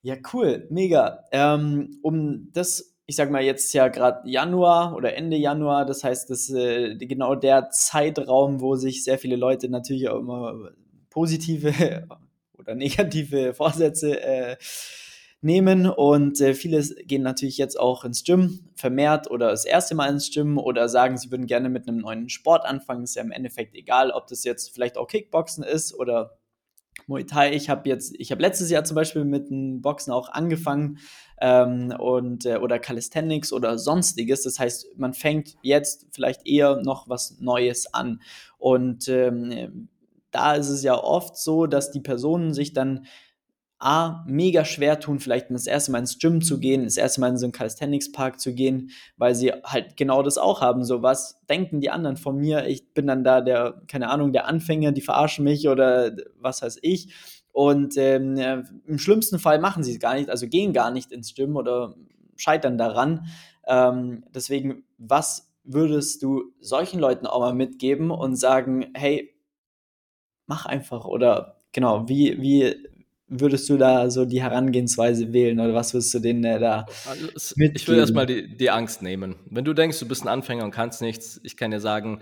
[0.01, 1.23] Ja, cool, mega.
[1.31, 6.29] Ähm, um das ich sag mal, jetzt ja gerade Januar oder Ende Januar, das heißt,
[6.29, 10.71] das ist äh, genau der Zeitraum, wo sich sehr viele Leute natürlich auch immer
[11.11, 12.07] positive
[12.57, 14.57] oder negative Vorsätze äh,
[15.45, 20.09] nehmen und äh, viele gehen natürlich jetzt auch ins Gym vermehrt oder das erste Mal
[20.09, 23.03] ins Gym oder sagen, sie würden gerne mit einem neuen Sport anfangen.
[23.03, 26.37] Ist ja im Endeffekt egal, ob das jetzt vielleicht auch Kickboxen ist oder
[27.07, 27.53] Muay Thai.
[27.53, 30.97] Ich habe jetzt, ich habe letztes Jahr zum Beispiel mit dem Boxen auch angefangen
[31.39, 34.43] ähm, und äh, oder Calisthenics oder sonstiges.
[34.43, 38.21] Das heißt, man fängt jetzt vielleicht eher noch was Neues an
[38.57, 39.89] und ähm,
[40.31, 43.05] da ist es ja oft so, dass die Personen sich dann
[43.85, 47.29] A, mega schwer tun, vielleicht das erste Mal ins Gym zu gehen, das erste Mal
[47.29, 50.83] in so einen Calisthenics-Park zu gehen, weil sie halt genau das auch haben.
[50.83, 52.65] So, was denken die anderen von mir?
[52.65, 56.79] Ich bin dann da der, keine Ahnung, der Anfänger, die verarschen mich oder was weiß
[56.81, 57.13] ich.
[57.51, 58.37] Und ähm,
[58.87, 61.95] im schlimmsten Fall machen sie es gar nicht, also gehen gar nicht ins Gym oder
[62.35, 63.27] scheitern daran.
[63.67, 69.31] Ähm, deswegen, was würdest du solchen Leuten auch mal mitgeben und sagen, hey,
[70.47, 72.75] mach einfach oder genau, wie, wie,
[73.27, 77.25] würdest du da so die Herangehensweise wählen oder was würdest du denen äh, da also,
[77.55, 77.75] mitgeben?
[77.75, 79.35] Ich will erstmal die, die Angst nehmen.
[79.49, 82.21] Wenn du denkst, du bist ein Anfänger und kannst nichts, ich kann dir sagen,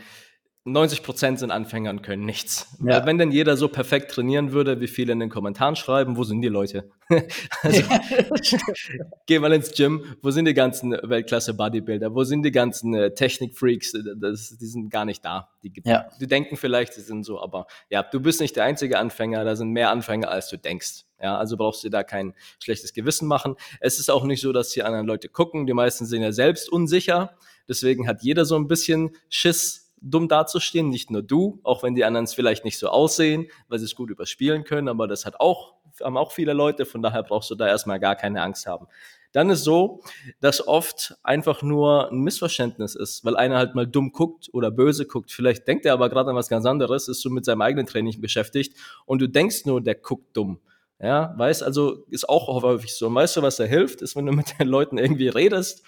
[0.66, 2.78] 90 Prozent sind Anfänger und können nichts.
[2.82, 3.06] Ja.
[3.06, 6.42] Wenn denn jeder so perfekt trainieren würde, wie viele in den Kommentaren schreiben, wo sind
[6.42, 6.90] die Leute?
[7.62, 7.84] also,
[9.26, 12.16] geh mal ins Gym, wo sind die ganzen Weltklasse-Bodybuilder?
[12.16, 13.92] Wo sind die ganzen äh, Technik-Freaks?
[13.92, 15.50] die sind gar nicht da.
[15.64, 16.06] Die, ja.
[16.22, 19.58] die denken vielleicht, sie sind so, aber ja, du bist nicht der einzige Anfänger, da
[19.58, 21.04] sind mehr Anfänger, als du denkst.
[21.22, 23.56] Ja, also brauchst du da kein schlechtes Gewissen machen.
[23.82, 25.66] Es ist auch nicht so, dass die anderen Leute gucken.
[25.68, 27.38] Die meisten sind ja selbst unsicher.
[27.68, 32.04] Deswegen hat jeder so ein bisschen Schiss, dumm dazustehen, nicht nur du, auch wenn die
[32.04, 35.40] anderen es vielleicht nicht so aussehen, weil sie es gut überspielen können, aber das hat
[35.40, 38.88] auch, haben auch viele Leute, von daher brauchst du da erstmal gar keine Angst haben.
[39.32, 40.02] Dann ist so,
[40.42, 45.08] dass oft einfach nur ein Missverständnis ist, weil einer halt mal dumm guckt oder böse
[45.08, 45.32] guckt.
[45.32, 48.22] Vielleicht denkt er aber gerade an was ganz anderes, ist so mit seinem eigenen Training
[48.22, 50.60] beschäftigt und du denkst nur, der guckt dumm.
[51.00, 53.08] Ja, weißt also, ist auch häufig so.
[53.08, 55.84] Und weißt du, was da hilft, ist, wenn du mit den Leuten irgendwie redest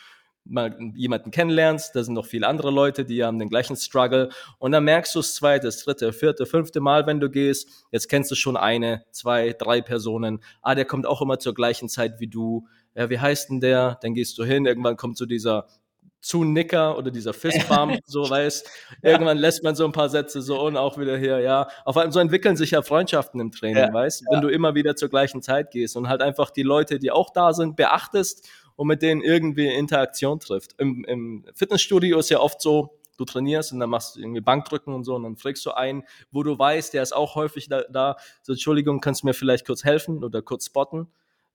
[0.46, 4.30] mal jemanden kennenlernst, da sind noch viele andere Leute, die haben den gleichen Struggle.
[4.60, 8.08] Und dann merkst du das zweite, das dritte, vierte, fünfte Mal, wenn du gehst, jetzt
[8.10, 12.20] kennst du schon eine, zwei, drei Personen, ah, der kommt auch immer zur gleichen Zeit
[12.20, 13.98] wie du, ja, wie heißt denn der?
[14.02, 15.68] Dann gehst du hin, irgendwann kommt so dieser
[16.26, 18.68] Zu-Nicker oder dieser Fistbump, so weißt,
[19.04, 22.12] irgendwann lässt man so ein paar Sätze so und auch wieder hier, ja, auf einmal
[22.12, 24.28] so entwickeln sich ja Freundschaften im Training, ja, weißt, ja.
[24.32, 27.32] wenn du immer wieder zur gleichen Zeit gehst und halt einfach die Leute, die auch
[27.32, 30.76] da sind, beachtest und mit denen irgendwie Interaktion trifft.
[30.78, 34.94] Im, Im Fitnessstudio ist ja oft so, du trainierst und dann machst du irgendwie Bankdrücken
[34.94, 37.84] und so und dann fragst du einen, wo du weißt, der ist auch häufig da,
[37.90, 41.08] da so Entschuldigung, kannst du mir vielleicht kurz helfen oder kurz spotten?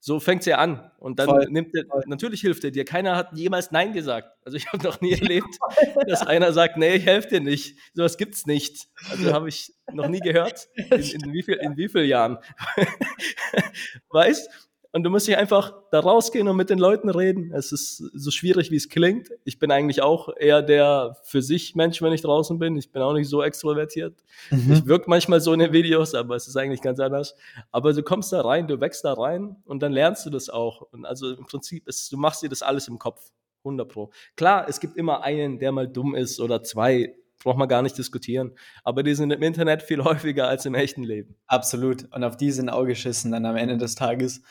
[0.03, 2.87] So fängt ja an und dann voll, nimmt er, natürlich hilft er dir.
[2.87, 4.35] Keiner hat jemals Nein gesagt.
[4.47, 5.59] Also ich habe noch nie erlebt,
[6.07, 7.77] dass einer sagt, nee, ich helfe dir nicht.
[7.93, 8.89] Sowas gibt's nicht.
[9.11, 10.69] Also habe ich noch nie gehört.
[10.75, 12.39] In, in, wie viel, in wie vielen Jahren?
[14.09, 14.70] weißt?
[14.93, 17.53] Und du musst dich einfach da rausgehen und mit den Leuten reden.
[17.55, 19.29] Es ist so schwierig, wie es klingt.
[19.45, 22.77] Ich bin eigentlich auch eher der für sich Mensch, wenn ich draußen bin.
[22.77, 24.25] Ich bin auch nicht so extrovertiert.
[24.51, 24.73] Mhm.
[24.73, 27.37] Ich wirke manchmal so in den Videos, aber es ist eigentlich ganz anders.
[27.71, 30.83] Aber du kommst da rein, du wächst da rein und dann lernst du das auch.
[30.91, 33.31] Und also im Prinzip ist, du machst dir das alles im Kopf.
[33.65, 34.11] 100 Pro.
[34.37, 37.97] Klar, es gibt immer einen, der mal dumm ist oder zwei, braucht man gar nicht
[37.97, 38.53] diskutieren.
[38.85, 41.37] Aber die sind im Internet viel häufiger als im echten Leben.
[41.47, 42.05] Absolut.
[42.15, 44.43] Und auf die sind auch geschissen dann am Ende des Tages.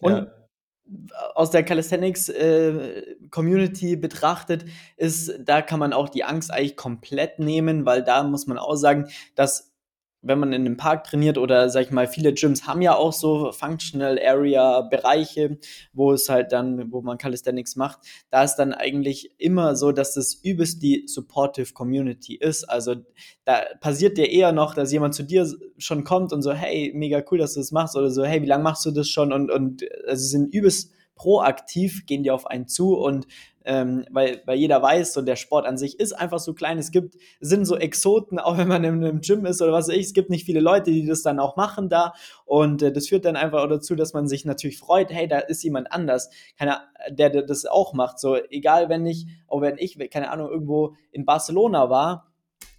[0.00, 0.26] Und ja.
[1.34, 4.64] aus der Calisthenics äh, Community betrachtet
[4.96, 8.76] ist, da kann man auch die Angst eigentlich komplett nehmen, weil da muss man auch
[8.76, 9.71] sagen, dass
[10.22, 13.12] wenn man in einem Park trainiert oder sag ich mal, viele Gyms haben ja auch
[13.12, 15.58] so Functional Area Bereiche,
[15.92, 17.98] wo es halt dann, wo man Calisthenics macht,
[18.30, 22.64] da ist dann eigentlich immer so, dass das übelst die Supportive Community ist.
[22.64, 22.96] Also
[23.44, 27.22] da passiert dir eher noch, dass jemand zu dir schon kommt und so, hey, mega
[27.30, 29.50] cool, dass du das machst oder so, hey, wie lange machst du das schon und,
[29.50, 33.26] und also sie sind übelst proaktiv, gehen die auf einen zu und
[33.64, 36.78] ähm, weil, weil jeder weiß, so der Sport an sich ist einfach so klein.
[36.78, 39.96] Es gibt, sind so Exoten, auch wenn man in einem Gym ist oder was weiß
[39.96, 42.14] ich, es gibt nicht viele Leute, die das dann auch machen da.
[42.44, 45.62] Und äh, das führt dann einfach dazu, dass man sich natürlich freut, hey, da ist
[45.62, 46.78] jemand anders, keine,
[47.10, 48.18] der, der das auch macht.
[48.18, 52.31] So, egal wenn ich, auch wenn ich, keine Ahnung, irgendwo in Barcelona war,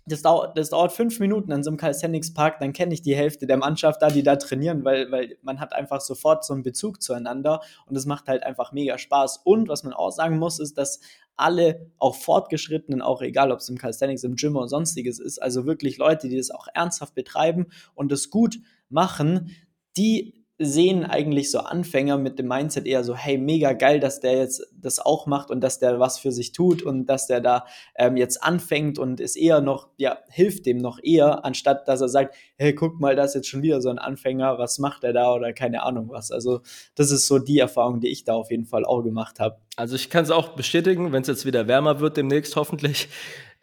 [0.06, 3.16] das dauert, das dauert fünf Minuten an so einem Calisthenics Park, dann kenne ich die
[3.16, 6.64] Hälfte der Mannschaft da, die da trainieren, weil, weil man hat einfach sofort so einen
[6.64, 9.42] Bezug zueinander und es macht halt einfach mega Spaß.
[9.44, 11.00] Und was man auch sagen muss, ist, dass
[11.36, 15.66] alle, auch Fortgeschrittenen, auch egal ob es im Calisthenics, im Gym oder sonstiges ist, also
[15.66, 19.56] wirklich Leute, die das auch ernsthaft betreiben und das gut machen,
[19.98, 24.38] die sehen eigentlich so Anfänger mit dem Mindset eher so, hey, mega geil, dass der
[24.38, 27.66] jetzt das auch macht und dass der was für sich tut und dass der da
[27.96, 32.10] ähm, jetzt anfängt und ist eher noch, ja, hilft dem noch eher, anstatt dass er
[32.10, 35.14] sagt, hey, guck mal, da ist jetzt schon wieder so ein Anfänger, was macht er
[35.14, 36.32] da oder keine Ahnung was.
[36.32, 36.62] Also
[36.96, 39.58] das ist so die Erfahrung, die ich da auf jeden Fall auch gemacht habe.
[39.76, 43.10] Also ich kann es auch bestätigen, wenn es jetzt wieder wärmer wird demnächst hoffentlich,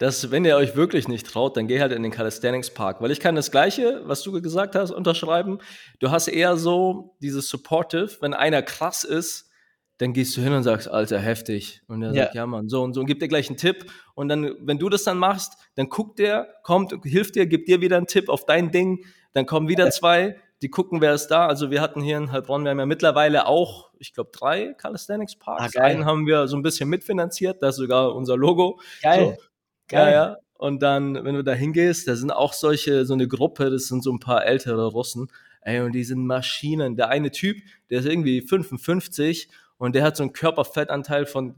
[0.01, 3.11] dass wenn ihr euch wirklich nicht traut, dann geh halt in den Calisthenics Park, weil
[3.11, 5.59] ich kann das Gleiche, was du gesagt hast, unterschreiben.
[5.99, 9.51] Du hast eher so dieses Supportive, wenn einer krass ist,
[9.99, 11.83] dann gehst du hin und sagst, Alter, heftig.
[11.87, 12.23] Und er ja.
[12.23, 13.91] sagt, ja, Mann, so und so und gibt dir gleich einen Tipp.
[14.15, 17.79] Und dann, wenn du das dann machst, dann guckt der, kommt, hilft dir, gibt dir
[17.81, 19.05] wieder einen Tipp auf dein Ding.
[19.33, 21.45] Dann kommen wieder zwei, die gucken, wer ist da.
[21.45, 25.35] Also wir hatten hier in Heilbronn, wir haben ja mittlerweile auch, ich glaube, drei Calisthenics
[25.35, 25.77] Parks.
[25.77, 28.79] Ah, Einen haben wir so ein bisschen mitfinanziert, das ist sogar unser Logo.
[29.03, 29.37] Geil.
[29.37, 29.50] So.
[29.91, 30.13] Geil.
[30.13, 30.37] Ja, ja.
[30.53, 34.03] Und dann, wenn du da hingehst, da sind auch solche, so eine Gruppe, das sind
[34.03, 35.27] so ein paar ältere Russen,
[35.61, 36.95] ey, und die sind Maschinen.
[36.95, 37.57] Der eine Typ,
[37.89, 41.55] der ist irgendwie 55 und der hat so einen Körperfettanteil von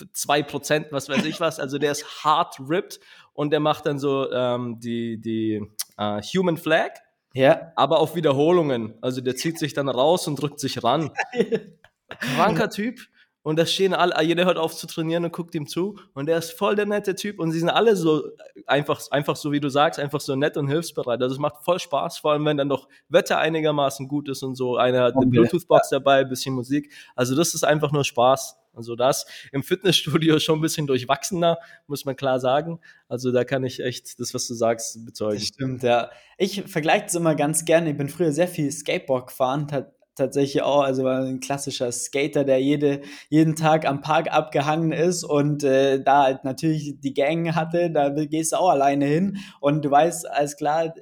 [0.00, 1.60] 2%, was weiß ich was.
[1.60, 3.00] Also der ist hard ripped
[3.32, 5.62] und der macht dann so ähm, die, die
[6.00, 6.92] uh, Human Flag.
[7.34, 7.72] Ja.
[7.76, 8.94] Aber auf Wiederholungen.
[9.02, 11.10] Also der zieht sich dann raus und drückt sich ran.
[12.08, 13.00] Kranker Typ.
[13.46, 15.96] Und da stehen alle, jeder hört auf zu trainieren und guckt ihm zu.
[16.14, 17.38] Und er ist voll der nette Typ.
[17.38, 18.24] Und sie sind alle so
[18.66, 21.22] einfach, einfach so, wie du sagst, einfach so nett und hilfsbereit.
[21.22, 24.56] Also es macht voll Spaß, vor allem wenn dann noch Wetter einigermaßen gut ist und
[24.56, 24.78] so.
[24.78, 26.92] Einer hat eine Bluetooth-Box dabei, ein bisschen Musik.
[27.14, 28.56] Also das ist einfach nur Spaß.
[28.74, 32.80] Also das im Fitnessstudio schon ein bisschen durchwachsener, muss man klar sagen.
[33.06, 35.38] Also da kann ich echt das, was du sagst, bezeugen.
[35.38, 36.10] Das stimmt, ja.
[36.36, 37.90] Ich vergleiche es immer ganz gerne.
[37.90, 39.68] Ich bin früher sehr viel Skateboard gefahren,
[40.16, 45.22] tatsächlich auch, also war ein klassischer Skater, der jede, jeden Tag am Park abgehangen ist
[45.22, 49.84] und äh, da halt natürlich die Gang hatte, da gehst du auch alleine hin und
[49.84, 50.92] du weißt, alles klar,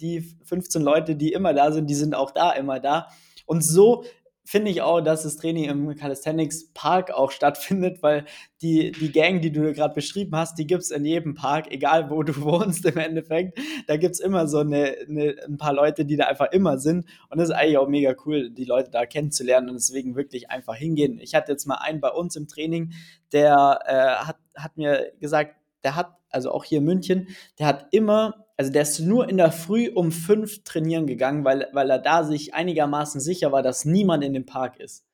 [0.00, 3.08] die 15 Leute, die immer da sind, die sind auch da immer da.
[3.46, 4.04] Und so
[4.46, 8.24] finde ich auch, dass das Training im Calisthenics Park auch stattfindet, weil
[8.62, 12.10] die, die Gang, die du gerade beschrieben hast, die gibt es in jedem Park, egal
[12.10, 13.58] wo du wohnst im Endeffekt.
[13.88, 17.06] Da gibt es immer so eine, eine, ein paar Leute, die da einfach immer sind.
[17.28, 20.76] Und das ist eigentlich auch mega cool, die Leute da kennenzulernen und deswegen wirklich einfach
[20.76, 21.18] hingehen.
[21.20, 22.92] Ich hatte jetzt mal einen bei uns im Training,
[23.32, 27.28] der äh, hat, hat mir gesagt, der hat, also auch hier in München,
[27.58, 31.68] der hat immer also der ist nur in der Früh um fünf trainieren gegangen, weil,
[31.72, 35.04] weil er da sich einigermaßen sicher war, dass niemand in dem Park ist.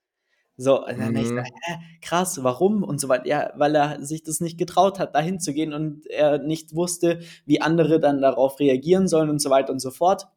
[0.56, 1.16] So, und dann mhm.
[1.16, 3.26] ich so, hä, krass, warum und so weiter.
[3.26, 7.20] Ja, weil er sich das nicht getraut hat, dahin zu gehen und er nicht wusste,
[7.46, 10.28] wie andere dann darauf reagieren sollen und so weiter und so fort.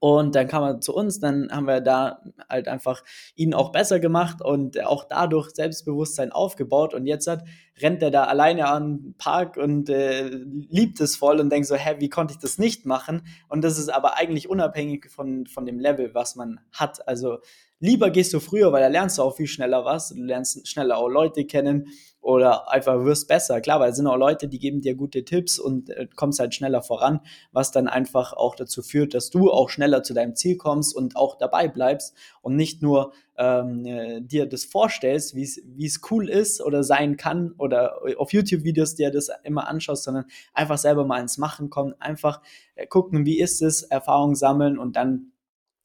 [0.00, 3.02] Und dann kam er zu uns, dann haben wir da halt einfach
[3.36, 6.94] ihn auch besser gemacht und auch dadurch Selbstbewusstsein aufgebaut.
[6.94, 7.44] Und jetzt hat,
[7.80, 11.74] rennt er da alleine an den Park und äh, liebt es voll und denkt so,
[11.74, 13.26] hä, wie konnte ich das nicht machen?
[13.48, 17.06] Und das ist aber eigentlich unabhängig von, von dem Level, was man hat.
[17.08, 17.38] Also
[17.80, 20.10] lieber gehst du früher, weil da lernst du auch viel schneller was.
[20.10, 21.88] Du lernst schneller auch Leute kennen
[22.20, 23.60] oder einfach wirst besser.
[23.60, 26.54] Klar, weil es sind auch Leute, die geben dir gute Tipps und äh, kommst halt
[26.54, 27.20] schneller voran,
[27.52, 31.16] was dann einfach auch dazu führt, dass du auch schneller zu deinem Ziel kommst und
[31.16, 35.42] auch dabei bleibst und nicht nur ähm, äh, dir das vorstellst, wie
[35.86, 40.78] es cool ist oder sein kann oder auf YouTube-Videos dir das immer anschaust, sondern einfach
[40.78, 42.40] selber mal ins Machen kommen, einfach
[42.74, 45.32] äh, gucken, wie ist es, Erfahrung sammeln und dann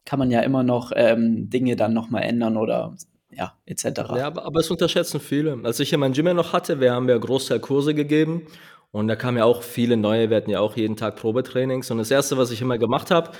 [0.06, 2.96] kann man ja immer noch ähm, Dinge dann nochmal ändern oder
[3.32, 3.86] ja, etc.
[4.16, 5.60] Ja, aber, aber es unterschätzen viele.
[5.64, 8.48] Als ich ja mein Gym ja noch hatte, wir haben ja Großteil Kurse gegeben
[8.92, 12.00] und da kamen ja auch viele neue, wir hatten ja auch jeden Tag Probetrainings und
[12.00, 13.32] das Erste, was ich immer gemacht habe,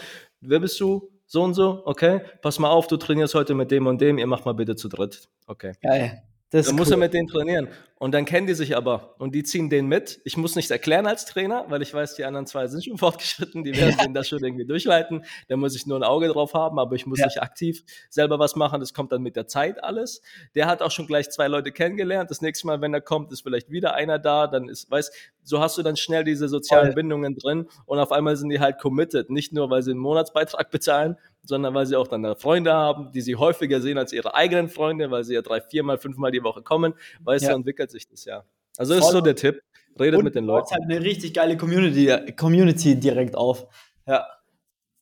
[0.42, 1.10] wer bist du?
[1.32, 4.26] So und so, okay, pass mal auf, du trainierst heute mit dem und dem, ihr
[4.26, 5.30] macht mal bitte zu dritt.
[5.46, 5.74] Okay.
[5.80, 6.24] Geil.
[6.50, 6.80] Das Dann cool.
[6.80, 7.68] muss er mit denen trainieren.
[8.02, 10.22] Und dann kennen die sich aber und die ziehen den mit.
[10.24, 13.66] Ich muss nicht erklären als Trainer, weil ich weiß, die anderen zwei sind schon fortgeschritten,
[13.66, 14.06] die werden ja.
[14.06, 15.26] den das schon irgendwie durchleiten.
[15.50, 17.26] Da muss ich nur ein Auge drauf haben, aber ich muss ja.
[17.26, 18.80] nicht aktiv selber was machen.
[18.80, 20.22] Das kommt dann mit der Zeit alles.
[20.56, 22.32] Der hat auch schon gleich zwei Leute kennengelernt.
[22.32, 24.48] Das nächste Mal, wenn er kommt, ist vielleicht wieder einer da.
[24.48, 25.12] Dann ist, weiß,
[25.44, 26.96] so hast du dann schnell diese sozialen Voll.
[26.96, 29.30] Bindungen drin und auf einmal sind die halt committed.
[29.30, 33.22] Nicht nur, weil sie einen Monatsbeitrag bezahlen, sondern weil sie auch dann Freunde haben, die
[33.22, 36.62] sie häufiger sehen als ihre eigenen Freunde, weil sie ja drei, viermal, fünfmal die Woche
[36.62, 37.50] kommen, weil ja.
[37.50, 38.44] so entwickelt sich das ja.
[38.78, 39.62] Also das ist so der Tipp.
[40.00, 40.72] Redet Und mit den Leuten.
[40.72, 43.68] halt eine richtig geile Community, Community direkt auf.
[44.08, 44.26] Ja.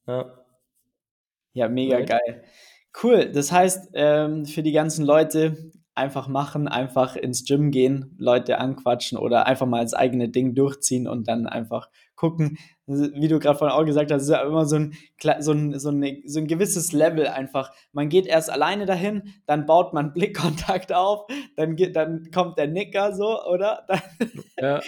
[0.08, 0.46] Ja,
[1.54, 2.10] ja mega right.
[2.10, 2.44] geil.
[3.04, 3.32] Cool.
[3.32, 9.18] Das heißt, ähm, für die ganzen Leute einfach machen, einfach ins Gym gehen, Leute anquatschen
[9.18, 12.58] oder einfach mal das eigene Ding durchziehen und dann einfach gucken,
[12.88, 14.94] wie du gerade vorhin auch gesagt hast, ist ja immer so ein,
[15.40, 17.72] so, ein, so, ein, so ein gewisses Level einfach.
[17.92, 21.28] Man geht erst alleine dahin, dann baut man Blickkontakt auf,
[21.58, 23.86] dann, geht, dann kommt der Nicker so, oder?
[23.88, 24.02] Dann,
[24.60, 24.82] ja.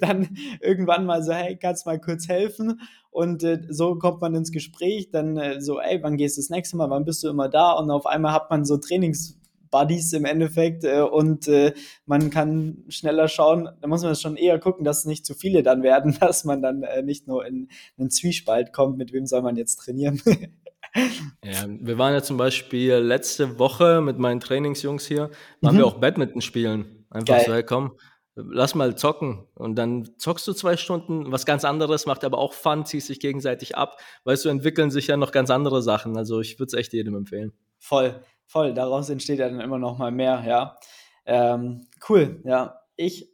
[0.00, 0.28] dann
[0.60, 2.80] irgendwann mal so, hey, kannst du mal kurz helfen?
[3.10, 6.50] Und äh, so kommt man ins Gespräch, dann äh, so, ey, wann gehst du das
[6.50, 7.72] nächste Mal, wann bist du immer da?
[7.72, 9.39] Und auf einmal hat man so Trainings
[9.70, 11.72] Buddies im Endeffekt äh, und äh,
[12.06, 15.62] man kann schneller schauen, da muss man schon eher gucken, dass es nicht zu viele
[15.62, 17.68] dann werden, dass man dann äh, nicht nur in
[17.98, 20.20] einen Zwiespalt kommt, mit wem soll man jetzt trainieren.
[21.44, 25.78] ja, wir waren ja zum Beispiel letzte Woche mit meinen Trainingsjungs hier, waren mhm.
[25.78, 27.06] wir auch Badminton spielen.
[27.10, 27.44] Einfach Geil.
[27.46, 27.92] so, hey, komm,
[28.36, 29.46] lass mal zocken.
[29.54, 33.18] Und dann zockst du zwei Stunden, was ganz anderes, macht aber auch Fun, ziehst sich
[33.18, 33.98] gegenseitig ab.
[34.24, 36.16] Weißt du, entwickeln sich ja noch ganz andere Sachen.
[36.16, 37.52] Also ich würde es echt jedem empfehlen.
[37.78, 40.76] Voll voll, daraus entsteht ja dann immer noch mal mehr, ja.
[41.24, 42.80] Ähm, cool, ja.
[42.96, 43.30] Ich,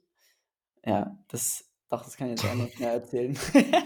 [0.85, 3.37] ja, das, doch, das kann ich jetzt auch noch mehr erzählen.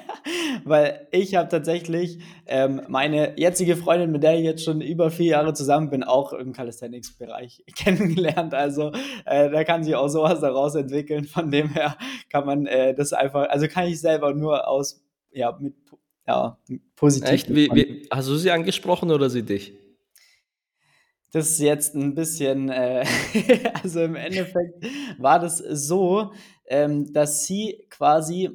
[0.65, 5.27] Weil ich habe tatsächlich ähm, meine jetzige Freundin, mit der ich jetzt schon über vier
[5.27, 8.53] Jahre zusammen bin, auch im Calisthenics-Bereich kennengelernt.
[8.53, 8.91] Also
[9.25, 11.25] äh, da kann sich auch sowas daraus entwickeln.
[11.25, 11.97] Von dem her
[12.29, 15.01] kann man äh, das einfach, also kann ich selber nur aus,
[15.31, 15.75] ja, mit
[16.27, 16.59] ja,
[16.97, 17.31] positiv.
[17.31, 17.55] Echt?
[17.55, 19.80] Wie, wie, hast du sie angesprochen oder sie dich?
[21.33, 23.05] Das ist jetzt ein bisschen, äh,
[23.83, 24.85] also im Endeffekt
[25.19, 26.33] war das so,
[26.67, 28.51] ähm, dass sie quasi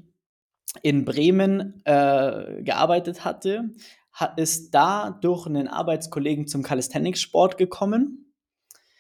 [0.82, 3.69] in Bremen äh, gearbeitet hatte,
[4.11, 8.34] hat, ist da durch einen Arbeitskollegen zum Calisthenics-Sport gekommen.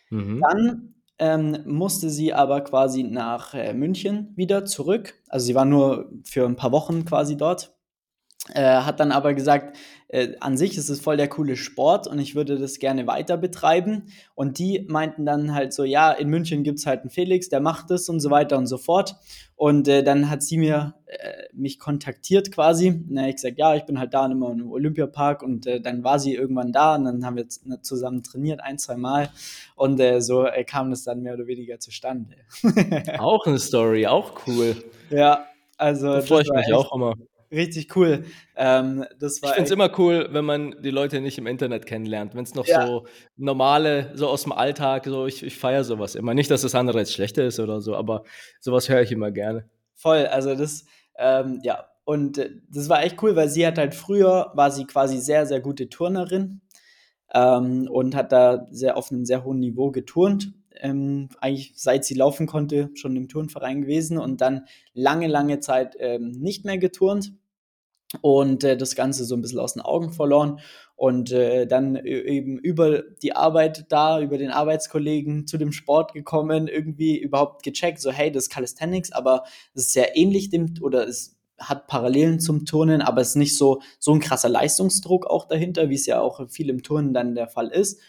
[0.09, 0.41] Mhm.
[0.41, 5.15] Dann ähm, musste sie aber quasi nach äh, München wieder zurück.
[5.29, 7.73] Also sie war nur für ein paar Wochen quasi dort.
[8.53, 9.77] Äh, hat dann aber gesagt,
[10.15, 13.35] äh, an sich ist es voll der coole Sport und ich würde das gerne weiter
[13.35, 14.03] betreiben.
[14.33, 17.59] Und die meinten dann halt so, ja, in München gibt es halt einen Felix, der
[17.59, 19.17] macht das und so weiter und so fort.
[19.57, 23.03] Und äh, dann hat sie mir äh, mich kontaktiert quasi.
[23.09, 26.17] Na, ich gesagt, ja, ich bin halt da immer im Olympiapark und äh, dann war
[26.17, 29.29] sie irgendwann da und dann haben wir ne, zusammen trainiert, ein, zwei Mal.
[29.75, 32.35] Und äh, so kam das dann mehr oder weniger zustande.
[33.19, 34.77] auch eine Story, auch cool.
[35.09, 35.45] Ja,
[35.77, 36.13] also.
[36.13, 37.15] Da freue ich mich auch immer
[37.51, 38.25] richtig cool.
[38.55, 41.85] Ähm, das war ich finde es immer cool, wenn man die Leute nicht im Internet
[41.85, 42.35] kennenlernt.
[42.35, 42.85] Wenn es noch ja.
[42.85, 43.05] so
[43.37, 46.33] normale, so aus dem Alltag, so ich, ich feiere sowas immer.
[46.33, 48.23] Nicht, dass das andere jetzt schlechter ist oder so, aber
[48.59, 49.69] sowas höre ich immer gerne.
[49.93, 50.85] Voll, also das,
[51.17, 51.85] ähm, ja.
[52.03, 55.45] Und äh, das war echt cool, weil sie hat halt früher, war sie quasi sehr,
[55.45, 56.61] sehr gute Turnerin
[57.33, 62.15] ähm, und hat da sehr auf einem sehr hohen Niveau geturnt ähm, eigentlich seit sie
[62.15, 67.33] laufen konnte, schon im Turnverein gewesen und dann lange, lange Zeit ähm, nicht mehr geturnt
[68.21, 70.59] und äh, das Ganze so ein bisschen aus den Augen verloren
[70.95, 76.67] und äh, dann eben über die Arbeit da, über den Arbeitskollegen zu dem Sport gekommen,
[76.67, 81.07] irgendwie überhaupt gecheckt, so hey, das ist Calisthenics, aber es ist sehr ähnlich dem oder
[81.07, 85.47] es hat Parallelen zum Turnen, aber es ist nicht so, so ein krasser Leistungsdruck auch
[85.47, 87.99] dahinter, wie es ja auch viel im Turnen dann der Fall ist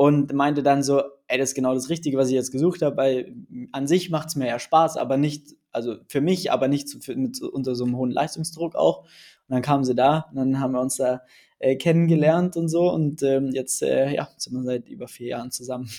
[0.00, 2.96] und meinte dann so, ey, das ist genau das Richtige, was ich jetzt gesucht habe,
[2.96, 3.34] weil
[3.70, 7.14] an sich macht es mir ja Spaß, aber nicht, also für mich, aber nicht für,
[7.14, 9.02] mit, unter so einem hohen Leistungsdruck auch.
[9.02, 9.08] Und
[9.48, 11.20] dann kamen sie da und dann haben wir uns da
[11.62, 15.50] äh, kennengelernt und so und ähm, jetzt äh, ja, sind wir seit über vier Jahren
[15.50, 15.90] zusammen.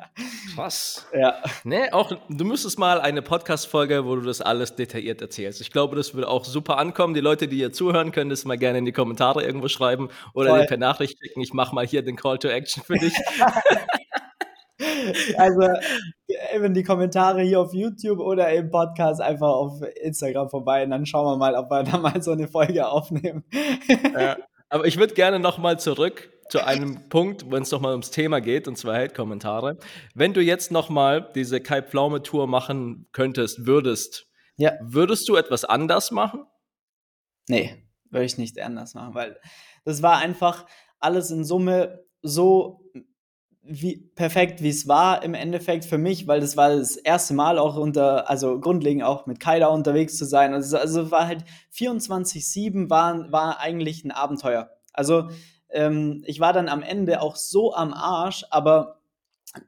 [0.54, 1.06] Krass.
[1.12, 1.34] Ja.
[1.64, 5.60] Nee, auch du müsstest mal eine Podcast-Folge, wo du das alles detailliert erzählst.
[5.60, 7.14] Ich glaube, das würde auch super ankommen.
[7.14, 10.50] Die Leute, die hier zuhören, können das mal gerne in die Kommentare irgendwo schreiben oder
[10.50, 10.66] Voll.
[10.66, 11.40] per Nachricht schicken.
[11.40, 13.14] Ich mache mal hier den Call to Action für dich.
[15.36, 15.68] also
[16.54, 21.06] eben die Kommentare hier auf YouTube oder im Podcast einfach auf Instagram vorbei und dann
[21.06, 23.42] schauen wir mal, ob wir da mal so eine Folge aufnehmen.
[24.14, 24.36] Ja.
[24.68, 28.68] Aber ich würde gerne nochmal zurück zu einem Punkt, wenn es nochmal ums Thema geht,
[28.68, 29.78] und zwar Hate-Kommentare.
[30.14, 34.72] Wenn du jetzt nochmal diese Kai Pflaume-Tour machen könntest, würdest, ja.
[34.80, 36.44] würdest du etwas anders machen?
[37.48, 39.38] Nee, würde ich nicht anders machen, weil
[39.84, 40.66] das war einfach
[40.98, 42.80] alles in Summe so
[43.68, 47.58] wie perfekt, wie es war im Endeffekt für mich, weil das war das erste Mal
[47.58, 50.54] auch unter, also grundlegend auch mit Kaida unterwegs zu sein.
[50.54, 51.44] Also, also war halt
[51.74, 54.70] 24-7 war, war eigentlich ein Abenteuer.
[54.94, 55.28] Also
[55.68, 59.00] ähm, ich war dann am Ende auch so am Arsch, aber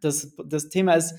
[0.00, 1.14] das, das Thema ist,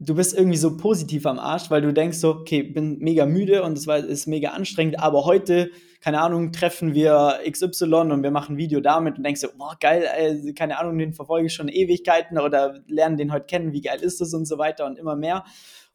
[0.00, 3.62] du bist irgendwie so positiv am Arsch, weil du denkst so, okay, bin mega müde
[3.62, 5.70] und es ist mega anstrengend, aber heute,
[6.04, 9.74] keine Ahnung, treffen wir XY und wir machen ein Video damit und denkst so, boah,
[9.80, 13.80] geil, ey, keine Ahnung, den verfolge ich schon Ewigkeiten oder lernen den heute kennen, wie
[13.80, 15.44] geil ist das und so weiter und immer mehr.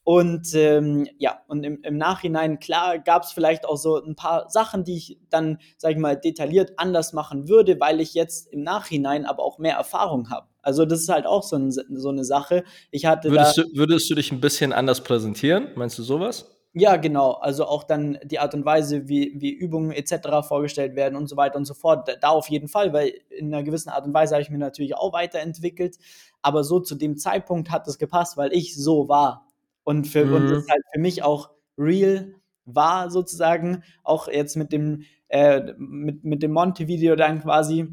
[0.04, 4.50] Und ähm, ja, und im, im Nachhinein, klar, gab es vielleicht auch so ein paar
[4.50, 8.64] Sachen, die ich dann, sag ich mal, detailliert anders machen würde, weil ich jetzt im
[8.64, 10.48] Nachhinein aber auch mehr Erfahrung habe.
[10.64, 12.64] Also das ist halt auch so, ein, so eine Sache.
[12.90, 15.68] Ich hatte würdest, da, du, würdest du dich ein bisschen anders präsentieren?
[15.76, 16.59] Meinst du sowas?
[16.74, 17.32] Ja, genau.
[17.34, 20.48] Also auch dann die Art und Weise, wie, wie Übungen etc.
[20.48, 22.08] vorgestellt werden und so weiter und so fort.
[22.22, 24.96] Da auf jeden Fall, weil in einer gewissen Art und Weise habe ich mich natürlich
[24.96, 25.98] auch weiterentwickelt.
[26.42, 29.48] Aber so zu dem Zeitpunkt hat es gepasst, weil ich so war.
[29.84, 30.34] Und für mhm.
[30.36, 36.24] uns ist halt für mich auch real war sozusagen, auch jetzt mit dem, äh, mit,
[36.24, 37.88] mit dem Monte-Video dann quasi,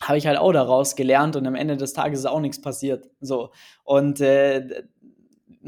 [0.00, 3.08] habe ich halt auch daraus gelernt und am Ende des Tages ist auch nichts passiert.
[3.20, 3.50] So.
[3.84, 4.84] Und äh,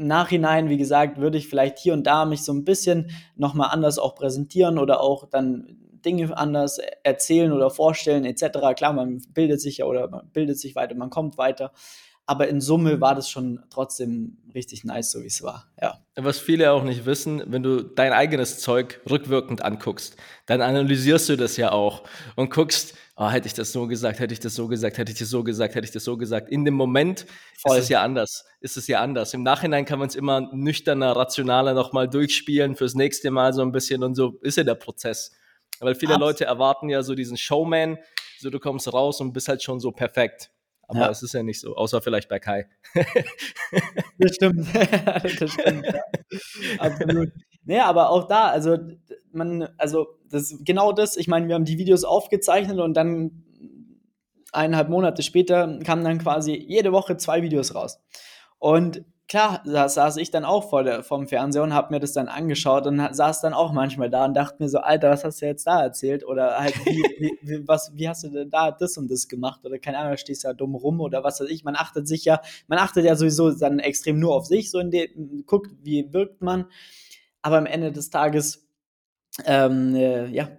[0.07, 3.99] Nachhinein, wie gesagt, würde ich vielleicht hier und da mich so ein bisschen nochmal anders
[3.99, 8.75] auch präsentieren oder auch dann Dinge anders erzählen oder vorstellen, etc.
[8.75, 11.71] Klar, man bildet sich ja oder man bildet sich weiter, man kommt weiter
[12.31, 15.67] aber in Summe war das schon trotzdem richtig nice, so wie es war.
[15.81, 15.99] Ja.
[16.15, 21.35] Was viele auch nicht wissen, wenn du dein eigenes Zeug rückwirkend anguckst, dann analysierst du
[21.35, 22.03] das ja auch
[22.37, 25.19] und guckst, oh, hätte ich das so gesagt, hätte ich das so gesagt, hätte ich
[25.19, 26.49] das so gesagt, hätte ich das so gesagt.
[26.49, 27.27] In dem Moment
[27.59, 27.77] Voll.
[27.77, 28.45] ist es ja anders.
[28.61, 29.33] Ist es ja anders.
[29.33, 33.71] Im Nachhinein kann man es immer nüchterner, rationaler nochmal durchspielen fürs nächste Mal so ein
[33.71, 35.33] bisschen und so ist ja der Prozess.
[35.79, 37.99] Weil viele Abs Leute erwarten ja so diesen Showman,
[38.39, 40.51] so du kommst raus und bist halt schon so perfekt.
[40.87, 41.09] Aber ja.
[41.09, 42.67] es ist ja nicht so, außer vielleicht bei Kai.
[44.17, 44.67] das stimmt.
[45.39, 46.01] das stimmt, ja.
[46.79, 47.29] Absolut.
[47.63, 48.77] Nee, aber auch da, also
[49.33, 53.43] man, also das genau das, ich meine, wir haben die Videos aufgezeichnet und dann
[54.51, 57.99] eineinhalb Monate später kamen dann quasi jede Woche zwei Videos raus.
[58.59, 62.11] Und klar, da saß ich dann auch vor der, vom Fernseher und habe mir das
[62.11, 65.41] dann angeschaut und saß dann auch manchmal da und dachte mir so, Alter, was hast
[65.41, 66.25] du jetzt da erzählt?
[66.25, 69.61] Oder halt, wie, wie, wie, was, wie hast du denn da das und das gemacht?
[69.63, 71.63] Oder keine Ahnung, stehst ja dumm rum oder was weiß ich.
[71.63, 74.91] Man achtet sich ja, man achtet ja sowieso dann extrem nur auf sich, so in
[74.91, 76.65] dem, guckt, wie wirkt man.
[77.41, 78.67] Aber am Ende des Tages,
[79.45, 80.49] ähm, äh, ja,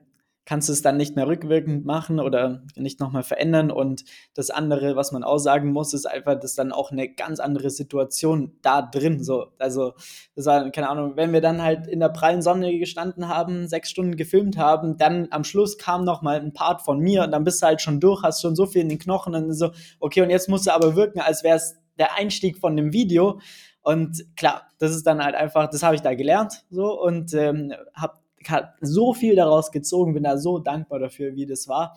[0.44, 3.70] kannst du es dann nicht mehr rückwirkend machen oder nicht nochmal verändern.
[3.70, 4.04] Und
[4.34, 7.70] das andere, was man auch sagen muss, ist einfach, dass dann auch eine ganz andere
[7.70, 9.22] Situation da drin.
[9.22, 9.94] So, also,
[10.34, 13.90] das war, keine Ahnung, wenn wir dann halt in der prallen Sonne gestanden haben, sechs
[13.90, 17.62] Stunden gefilmt haben, dann am Schluss kam nochmal ein Part von mir und dann bist
[17.62, 19.70] du halt schon durch, hast schon so viel in den Knochen und so,
[20.00, 23.38] okay, und jetzt musst du aber wirken, als wäre es der Einstieg von dem Video.
[23.82, 27.72] Und klar, das ist dann halt einfach, das habe ich da gelernt so und ähm,
[27.94, 31.96] habe habe so viel daraus gezogen, bin da so dankbar dafür, wie das war.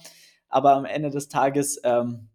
[0.49, 2.29] Aber am Ende des Tages ähm,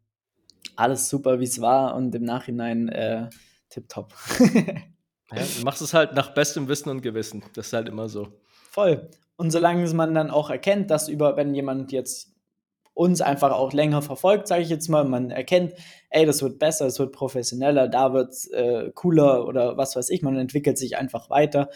[0.76, 3.28] alles super, wie es war und im Nachhinein äh,
[3.68, 4.14] tipptopp.
[5.32, 7.44] ja, du machst es halt nach bestem Wissen und Gewissen.
[7.54, 8.28] Das ist halt immer so.
[8.70, 9.10] Voll.
[9.36, 12.30] Und solange man dann auch erkennt, dass über, wenn jemand jetzt
[12.92, 15.72] uns einfach auch länger verfolgt, sage ich jetzt mal, man erkennt,
[16.10, 20.10] ey, das wird besser, es wird professioneller, da wird es äh, cooler oder was weiß
[20.10, 21.70] ich, man entwickelt sich einfach weiter,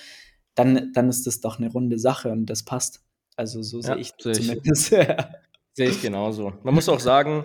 [0.54, 3.02] dann, dann ist das doch eine runde Sache und das passt.
[3.36, 4.88] Also so ja, sehe ich seh zumindest.
[5.72, 6.52] sehe ich genauso.
[6.62, 7.44] Man muss auch sagen,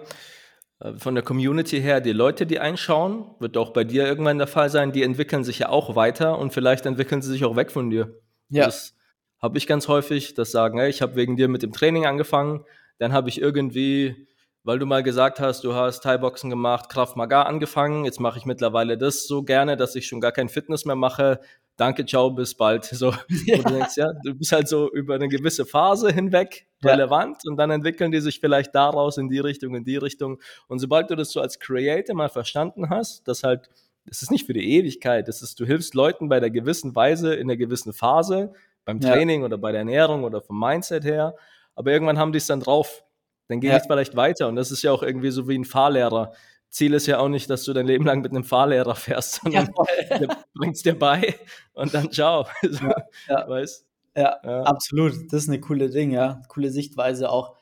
[0.80, 4.48] äh, von der Community her, die Leute, die einschauen, wird auch bei dir irgendwann der
[4.48, 7.72] Fall sein, die entwickeln sich ja auch weiter und vielleicht entwickeln sie sich auch weg
[7.72, 8.16] von dir.
[8.50, 8.66] Ja.
[8.66, 8.96] Das
[9.42, 12.66] habe ich ganz häufig, das sagen, hey, ich habe wegen dir mit dem Training angefangen,
[12.98, 14.28] dann habe ich irgendwie,
[14.64, 18.46] weil du mal gesagt hast, du hast Thai-Boxen gemacht, Kraft Maga angefangen, jetzt mache ich
[18.46, 21.40] mittlerweile das so gerne, dass ich schon gar kein Fitness mehr mache,
[21.80, 22.86] danke, ciao, bis bald.
[22.86, 23.14] So,
[23.46, 23.58] ja.
[23.58, 27.52] du denkst, ja, du bist halt so über eine gewisse Phase hinweg relevant ja.
[27.52, 30.40] und dann entwickeln die sich vielleicht daraus in die Richtung, in die Richtung.
[30.68, 33.70] Und sobald du das so als Creator mal verstanden hast, dass halt,
[34.06, 37.34] es ist nicht für die Ewigkeit, es ist, du hilfst Leuten bei der gewissen Weise,
[37.36, 38.54] in der gewissen Phase,
[38.86, 39.46] beim Training ja.
[39.46, 41.36] oder bei der Ernährung oder vom Mindset her,
[41.76, 43.04] aber irgendwann haben die es dann drauf.
[43.50, 46.32] Dann geht es vielleicht weiter und das ist ja auch irgendwie so wie ein Fahrlehrer
[46.70, 49.72] Ziel ist ja auch nicht, dass du dein Leben lang mit einem Fahrlehrer fährst, sondern
[50.10, 51.36] ja, der bringt es dir bei
[51.74, 52.46] und dann ciao.
[52.62, 52.96] Ja,
[53.28, 53.50] ja.
[53.50, 53.86] Weißt?
[54.16, 55.14] Ja, ja, absolut.
[55.32, 56.42] Das ist eine coole Ding, ja.
[56.48, 57.56] Coole Sichtweise auch.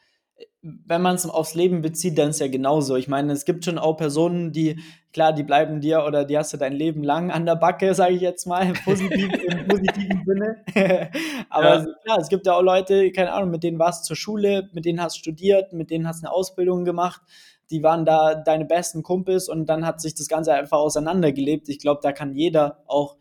[0.85, 2.95] Wenn man es aufs Leben bezieht, dann ist ja genauso.
[2.95, 4.79] Ich meine, es gibt schon auch Personen, die,
[5.13, 8.15] klar, die bleiben dir oder die hast du dein Leben lang an der Backe, sage
[8.15, 10.63] ich jetzt mal, im positiven, im positiven Sinne.
[11.49, 11.85] Aber ja.
[12.03, 14.85] klar, es gibt ja auch Leute, keine Ahnung, mit denen warst du zur Schule, mit
[14.85, 17.21] denen hast du studiert, mit denen hast du eine Ausbildung gemacht
[17.69, 21.67] die waren da deine besten Kumpels und dann hat sich das Ganze einfach auseinandergelebt.
[21.69, 23.17] Ich glaube, da kann jeder auch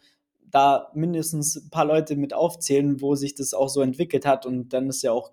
[0.51, 4.73] da mindestens ein paar Leute mit aufzählen, wo sich das auch so entwickelt hat und
[4.73, 5.33] dann ist ja auch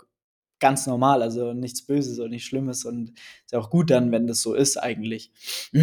[0.64, 4.28] ganz normal, also nichts Böses und nichts Schlimmes und ist ja auch gut dann, wenn
[4.28, 5.32] das so ist eigentlich.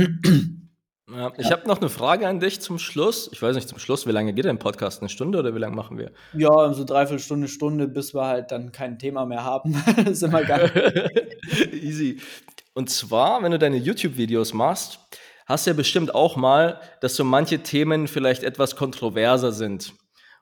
[1.12, 1.57] Ja, ich ja.
[1.57, 3.28] habe noch eine Frage an dich zum Schluss.
[3.33, 5.01] Ich weiß nicht, zum Schluss, wie lange geht dein Podcast?
[5.01, 6.12] Eine Stunde oder wie lange machen wir?
[6.35, 9.74] Ja, so dreiviertel Stunde, Stunde, bis wir halt dann kein Thema mehr haben.
[9.97, 11.11] das ist immer geil.
[11.72, 12.20] Easy.
[12.74, 15.01] Und zwar, wenn du deine YouTube-Videos machst,
[15.47, 19.93] hast du ja bestimmt auch mal, dass so manche Themen vielleicht etwas kontroverser sind.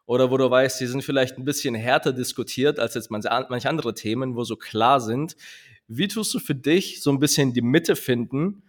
[0.09, 3.93] Oder wo du weißt, die sind vielleicht ein bisschen härter diskutiert als jetzt manche andere
[3.93, 5.37] Themen, wo so klar sind.
[5.87, 8.63] Wie tust du für dich so ein bisschen die Mitte finden?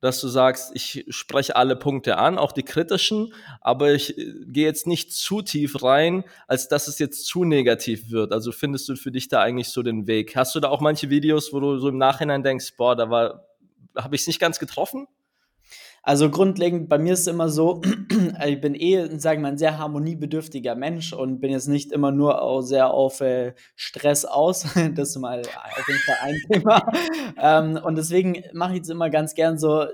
[0.00, 4.64] dass du sagst, ich spreche alle Punkte an, auch die kritischen, aber ich äh, gehe
[4.64, 8.32] jetzt nicht zu tief rein, als dass es jetzt zu negativ wird.
[8.32, 10.34] Also findest du für dich da eigentlich so den Weg?
[10.36, 13.44] Hast du da auch manche Videos, wo du so im Nachhinein denkst, boah, da war,
[13.94, 15.06] habe ich es nicht ganz getroffen?
[16.02, 17.82] Also grundlegend, bei mir ist es immer so,
[18.46, 22.10] ich bin eh, sagen wir mal, ein sehr harmoniebedürftiger Mensch und bin jetzt nicht immer
[22.10, 24.62] nur auch sehr auf äh, Stress aus.
[24.94, 26.92] das ist mal auf jeden Fall ein Thema.
[27.38, 29.86] ähm, und deswegen mache ich es immer ganz gern so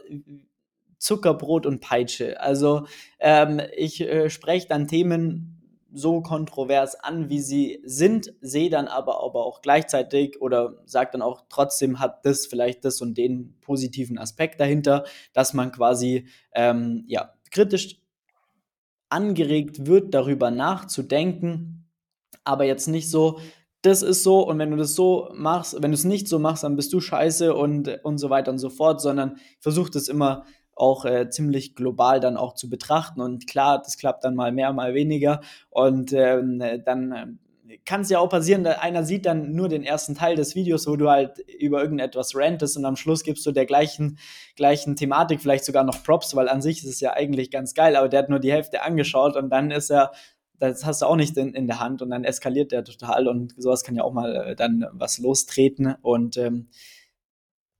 [0.98, 2.40] Zuckerbrot und Peitsche.
[2.40, 2.86] Also
[3.18, 5.55] ähm, ich äh, spreche dann Themen
[5.96, 11.22] so kontrovers an, wie sie sind, sehe dann aber, aber auch gleichzeitig oder sage dann
[11.22, 17.04] auch trotzdem hat das vielleicht das und den positiven Aspekt dahinter, dass man quasi ähm,
[17.06, 17.98] ja, kritisch
[19.08, 21.88] angeregt wird, darüber nachzudenken,
[22.44, 23.40] aber jetzt nicht so,
[23.80, 26.64] das ist so und wenn du das so machst, wenn du es nicht so machst,
[26.64, 30.44] dann bist du scheiße und, und so weiter und so fort, sondern versuch das immer
[30.76, 33.20] auch äh, ziemlich global dann auch zu betrachten.
[33.20, 35.40] Und klar, das klappt dann mal mehr, mal weniger.
[35.70, 37.26] Und ähm, dann äh,
[37.84, 40.86] kann es ja auch passieren, dass einer sieht dann nur den ersten Teil des Videos,
[40.86, 44.18] wo du halt über irgendetwas rantest und am Schluss gibst du der gleichen,
[44.54, 47.96] gleichen Thematik vielleicht sogar noch Props, weil an sich ist es ja eigentlich ganz geil,
[47.96, 50.12] aber der hat nur die Hälfte angeschaut und dann ist er
[50.58, 53.54] das hast du auch nicht in, in der Hand und dann eskaliert der total und
[53.58, 56.68] sowas kann ja auch mal äh, dann was lostreten und ähm,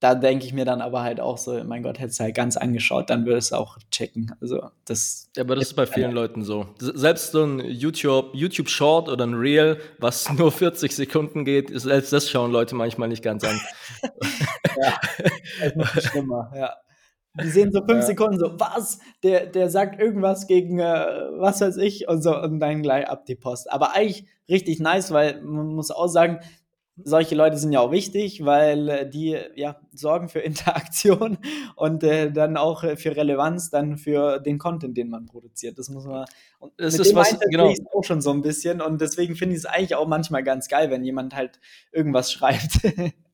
[0.01, 2.57] da denke ich mir dann aber halt auch so, mein Gott, hätte es halt ganz
[2.57, 4.35] angeschaut, dann würde es auch checken.
[4.41, 5.31] Also das.
[5.37, 6.67] Ja, aber das ist bei vielen Leuten so.
[6.79, 12.13] Selbst so ein YouTube, YouTube Short oder ein Reel, was nur 40 Sekunden geht, selbst
[12.13, 13.59] das schauen Leute manchmal nicht ganz an.
[14.83, 15.01] ja,
[15.75, 16.75] das ist schlimmer, ja.
[17.43, 18.03] Die sehen so fünf ja.
[18.03, 18.99] Sekunden so, was?
[19.23, 21.07] Der, der sagt irgendwas gegen äh,
[21.39, 23.71] was weiß ich und so und dann gleich ab die Post.
[23.71, 26.41] Aber eigentlich richtig nice, weil man muss auch sagen,
[27.05, 31.39] solche Leute sind ja auch wichtig, weil äh, die ja sorgen für Interaktion
[31.75, 35.79] und äh, dann auch äh, für Relevanz dann für den Content, den man produziert.
[35.79, 36.27] Das muss man.
[36.59, 37.73] Und das ist was genau.
[37.95, 40.91] auch schon so ein bisschen und deswegen finde ich es eigentlich auch manchmal ganz geil,
[40.91, 41.61] wenn jemand halt
[41.93, 42.81] irgendwas schreibt.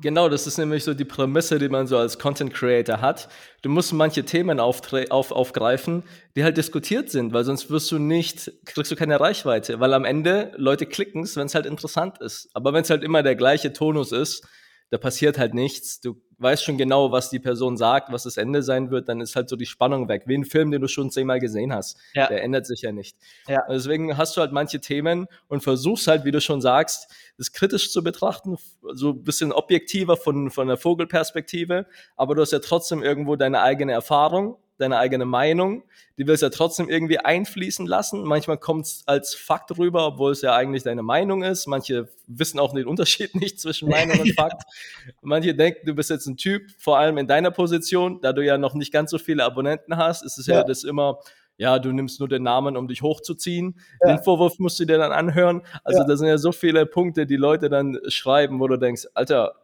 [0.00, 3.28] Genau, das ist nämlich so die Prämisse, die man so als Content Creator hat.
[3.62, 6.02] Du musst manche Themen auf, aufgreifen,
[6.34, 10.04] die halt diskutiert sind, weil sonst wirst du nicht, kriegst du keine Reichweite, weil am
[10.04, 12.48] Ende Leute klicken es, wenn es halt interessant ist.
[12.54, 14.46] Aber wenn es halt immer der gleiche Tonus ist,
[14.92, 16.02] da passiert halt nichts.
[16.02, 19.34] Du weißt schon genau, was die Person sagt, was das Ende sein wird, dann ist
[19.36, 20.24] halt so die Spannung weg.
[20.26, 21.96] Wie ein Film, den du schon zehnmal gesehen hast.
[22.12, 22.26] Ja.
[22.26, 23.16] Der ändert sich ja nicht.
[23.48, 23.62] Ja.
[23.70, 27.90] Deswegen hast du halt manche Themen und versuchst halt, wie du schon sagst, das kritisch
[27.90, 28.58] zu betrachten,
[28.92, 31.86] so ein bisschen objektiver von, von der Vogelperspektive.
[32.16, 35.84] Aber du hast ja trotzdem irgendwo deine eigene Erfahrung deine eigene Meinung,
[36.18, 38.22] die willst du ja trotzdem irgendwie einfließen lassen.
[38.22, 41.66] Manchmal kommt es als Fakt rüber, obwohl es ja eigentlich deine Meinung ist.
[41.66, 44.62] Manche wissen auch den Unterschied nicht zwischen Meinung und Fakt.
[45.22, 48.58] Manche denken, du bist jetzt ein Typ, vor allem in deiner Position, da du ja
[48.58, 51.20] noch nicht ganz so viele Abonnenten hast, ist es ja, ja das immer,
[51.56, 53.78] ja, du nimmst nur den Namen, um dich hochzuziehen.
[54.00, 54.16] Ja.
[54.16, 55.62] Den Vorwurf musst du dir dann anhören.
[55.84, 56.06] Also ja.
[56.06, 59.54] da sind ja so viele Punkte, die Leute dann schreiben, wo du denkst, Alter,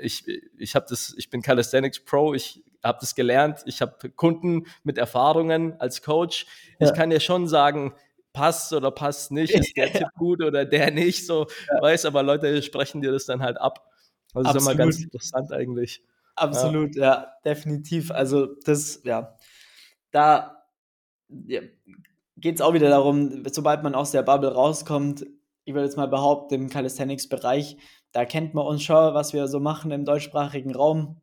[0.00, 0.24] ich,
[0.58, 4.98] ich habe das, ich bin Calisthenics Pro, ich habe das gelernt, ich habe Kunden mit
[4.98, 6.46] Erfahrungen als Coach.
[6.78, 6.88] Ja.
[6.88, 7.94] Ich kann dir schon sagen,
[8.32, 11.82] passt oder passt nicht, ist der Tipp gut oder der nicht, so ja.
[11.82, 13.90] weiß, aber Leute sprechen dir das dann halt ab.
[14.34, 16.02] Also das ist immer ganz interessant eigentlich.
[16.34, 17.02] Absolut, ja.
[17.02, 18.10] ja, definitiv.
[18.10, 19.36] Also das, ja,
[20.10, 20.66] da
[21.46, 21.62] ja,
[22.36, 25.26] geht es auch wieder darum, sobald man aus der Bubble rauskommt,
[25.64, 27.76] ich würde jetzt mal behaupten, im Calisthenics-Bereich,
[28.12, 31.20] da kennt man uns schon, was wir so machen im deutschsprachigen Raum.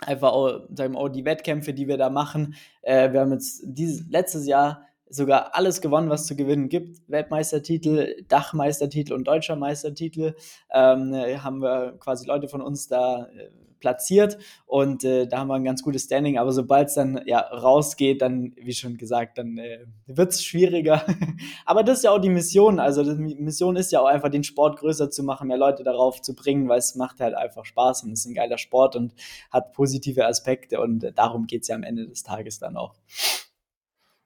[0.00, 2.54] Einfach auch, sagen wir, auch die Wettkämpfe, die wir da machen.
[2.82, 7.00] Äh, wir haben jetzt dieses, letztes Jahr sogar alles gewonnen, was zu gewinnen gibt.
[7.08, 10.34] Weltmeistertitel, Dachmeistertitel und deutscher Meistertitel.
[10.72, 13.50] Ähm, haben wir quasi Leute von uns da äh,
[13.82, 16.38] platziert und äh, da haben wir ein ganz gutes Standing.
[16.38, 21.04] Aber sobald es dann ja rausgeht, dann, wie schon gesagt, dann äh, wird es schwieriger.
[21.66, 22.80] aber das ist ja auch die Mission.
[22.80, 26.22] Also die Mission ist ja auch einfach, den Sport größer zu machen, mehr Leute darauf
[26.22, 29.12] zu bringen, weil es macht halt einfach Spaß und ist ein geiler Sport und
[29.50, 32.94] hat positive Aspekte und äh, darum geht es ja am Ende des Tages dann auch.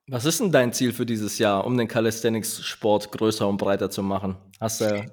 [0.09, 4.05] Was ist denn dein Ziel für dieses Jahr, um den Calisthenics-Sport größer und breiter zu
[4.05, 4.37] machen?
[4.61, 5.11] Hast du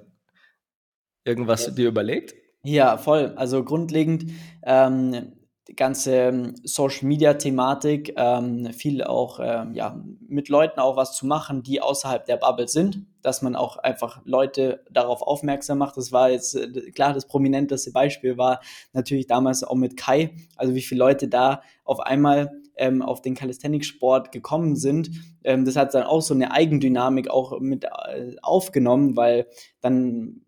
[1.24, 1.72] irgendwas ja.
[1.72, 2.43] dir überlegt?
[2.64, 3.34] Ja, voll.
[3.36, 4.24] Also grundlegend
[4.62, 5.32] ähm,
[5.68, 11.14] die ganze ähm, Social Media Thematik, ähm, viel auch ähm, ja, mit Leuten auch was
[11.14, 15.98] zu machen, die außerhalb der Bubble sind, dass man auch einfach Leute darauf aufmerksam macht.
[15.98, 18.60] Das war jetzt äh, klar, das prominenteste Beispiel war
[18.94, 23.34] natürlich damals auch mit Kai, also wie viele Leute da auf einmal ähm, auf den
[23.34, 25.10] Calisthenics-Sport gekommen sind.
[25.44, 29.46] Ähm, das hat dann auch so eine Eigendynamik auch mit äh, aufgenommen, weil
[29.80, 30.43] dann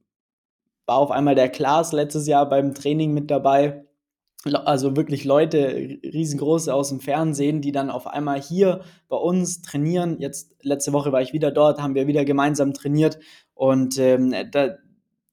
[0.86, 3.84] war auf einmal der Klaas letztes Jahr beim Training mit dabei.
[4.44, 10.20] Also wirklich Leute, riesengroße aus dem Fernsehen, die dann auf einmal hier bei uns trainieren.
[10.20, 13.18] Jetzt letzte Woche war ich wieder dort, haben wir wieder gemeinsam trainiert
[13.54, 14.76] und ähm, da,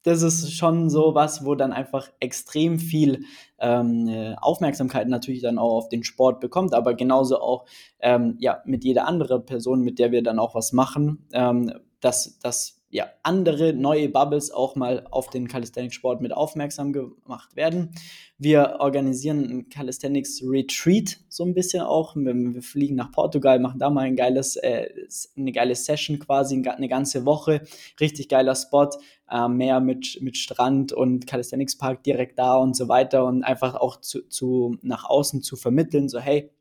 [0.04, 3.26] das ist schon so was, wo dann einfach extrem viel
[3.60, 7.66] ähm, äh, Aufmerksamkeit natürlich dann auch auf den Sport bekommt, aber genauso auch
[8.00, 12.38] ähm, ja, mit jeder anderen Person, mit der wir dann auch was machen, ähm, dass,
[12.40, 17.90] dass ja, andere neue Bubbles auch mal auf den Calisthenics-Sport mit aufmerksam gemacht werden.
[18.38, 22.16] Wir organisieren ein Calisthenics Retreat so ein bisschen auch.
[22.16, 24.90] Wir, fliegen nach Portugal, machen da mal ein geiles, äh,
[25.36, 27.64] eine geile Session quasi, eine ganze Woche.
[28.00, 28.90] Richtig geiler Spot,
[29.28, 33.74] äh, mehr mit, mit Strand und Calisthenics Park direkt da und so weiter und einfach
[33.74, 36.52] auch zu, zu nach außen zu vermitteln, so hey,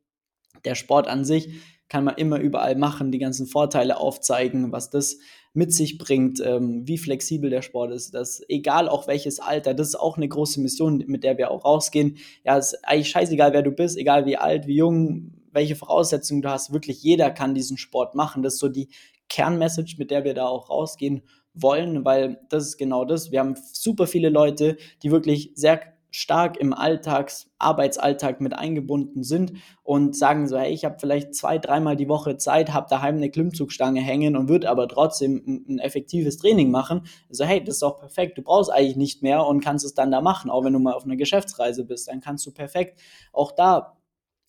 [0.65, 1.51] der Sport an sich
[1.91, 5.19] kann man immer überall machen, die ganzen Vorteile aufzeigen, was das
[5.55, 9.89] mit sich bringt, ähm, wie flexibel der Sport ist, dass egal auch welches Alter, das
[9.89, 12.17] ist auch eine große Mission, mit der wir auch rausgehen.
[12.45, 16.41] Ja, es ist eigentlich scheißegal, wer du bist, egal wie alt, wie jung, welche Voraussetzungen
[16.41, 18.43] du hast, wirklich jeder kann diesen Sport machen.
[18.43, 18.89] Das ist so die
[19.29, 21.23] Kernmessage, mit der wir da auch rausgehen
[21.55, 23.31] wollen, weil das ist genau das.
[23.31, 29.55] Wir haben super viele Leute, die wirklich sehr stark im Alltags, Arbeitsalltag mit eingebunden sind
[29.83, 33.31] und sagen so, hey, ich habe vielleicht zwei, dreimal die Woche Zeit, habe daheim eine
[33.31, 37.07] Klimmzugstange hängen und würde aber trotzdem ein, ein, effektives Training machen.
[37.31, 40.11] So, hey, das ist doch perfekt, du brauchst eigentlich nicht mehr und kannst es dann
[40.11, 43.01] da machen, auch wenn du mal auf einer Geschäftsreise bist, dann kannst du perfekt
[43.33, 43.97] auch da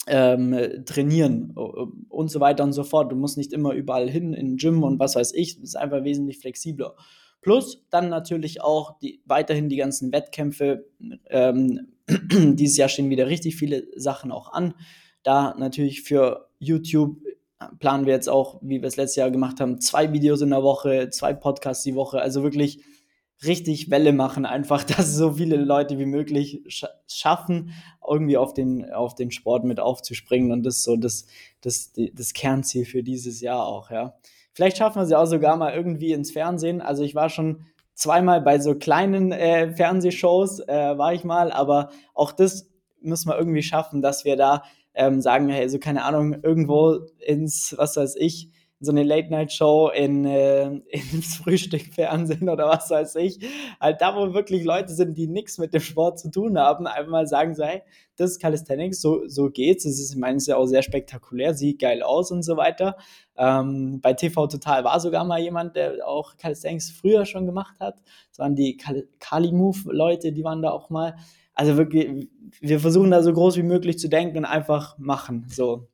[0.08, 1.52] ähm, trainieren
[2.10, 3.10] und so weiter und so fort.
[3.12, 5.76] Du musst nicht immer überall hin in den Gym und was weiß ich, das ist
[5.76, 6.96] einfach wesentlich flexibler.
[7.44, 10.86] Plus dann natürlich auch die, weiterhin die ganzen Wettkämpfe.
[11.30, 14.74] Ähm, dieses Jahr stehen wieder richtig viele Sachen auch an.
[15.22, 17.18] Da natürlich für YouTube
[17.80, 20.64] planen wir jetzt auch, wie wir es letztes Jahr gemacht haben, zwei Videos in der
[20.64, 22.22] Woche, zwei Podcasts die Woche.
[22.22, 22.84] Also wirklich
[23.46, 27.72] richtig Welle machen, einfach, dass so viele Leute wie möglich sch schaffen,
[28.08, 30.52] irgendwie auf den, auf den Sport mit aufzuspringen.
[30.52, 31.26] Und das ist so das,
[31.62, 34.16] das, das Kernziel für dieses Jahr auch, ja.
[34.54, 36.82] Vielleicht schaffen wir sie auch sogar mal irgendwie ins Fernsehen.
[36.82, 41.90] Also ich war schon zweimal bei so kleinen äh, Fernsehshows, äh, war ich mal, aber
[42.14, 42.70] auch das
[43.02, 47.76] müssen wir irgendwie schaffen, dass wir da ähm, sagen, hey, so keine Ahnung, irgendwo ins,
[47.78, 48.50] was weiß ich,
[48.84, 53.40] so eine Late-Night-Show in, äh, ins Frühstückfernsehen oder was weiß ich.
[53.80, 57.10] Halt da, wo wirklich Leute sind, die nichts mit dem Sport zu tun haben, einfach
[57.10, 57.82] mal sagen so, hey,
[58.16, 59.86] das ist Calisthenics, so, so geht's.
[59.86, 62.58] Das ist, ich meine, es ist ja auch sehr spektakulär, sieht geil aus und so
[62.58, 62.98] weiter.
[63.38, 68.02] Ähm, bei TV Total war sogar mal jemand, der auch Calisthenics früher schon gemacht hat.
[68.30, 68.78] Das waren die
[69.20, 71.16] Kali-Move-Leute, die waren da auch mal.
[71.56, 72.28] Also wirklich,
[72.60, 75.46] wir versuchen da so groß wie möglich zu denken und einfach machen.
[75.48, 75.88] So.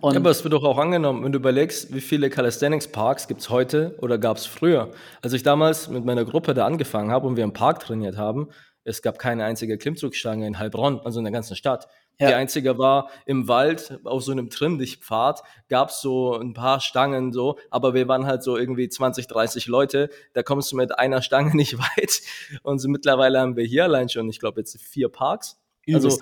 [0.00, 3.28] Und ja, aber es wird doch auch angenommen, wenn du überlegst, wie viele Calisthenics Parks
[3.28, 4.90] gibt es heute oder gab es früher.
[5.22, 8.48] Als ich damals mit meiner Gruppe da angefangen habe und wir im Park trainiert haben,
[8.82, 11.86] es gab keine einzige Klimmzugstange in Heilbronn, also in der ganzen Stadt.
[12.18, 12.28] Ja.
[12.28, 17.32] Die einzige war im Wald auf so einem Trimmdichtpfad, gab es so ein paar Stangen
[17.32, 21.20] so, aber wir waren halt so irgendwie 20, 30 Leute, da kommst du mit einer
[21.22, 22.22] Stange nicht weit.
[22.62, 25.60] Und so mittlerweile haben wir hier allein schon, ich glaube jetzt vier Parks.
[25.92, 26.18] Also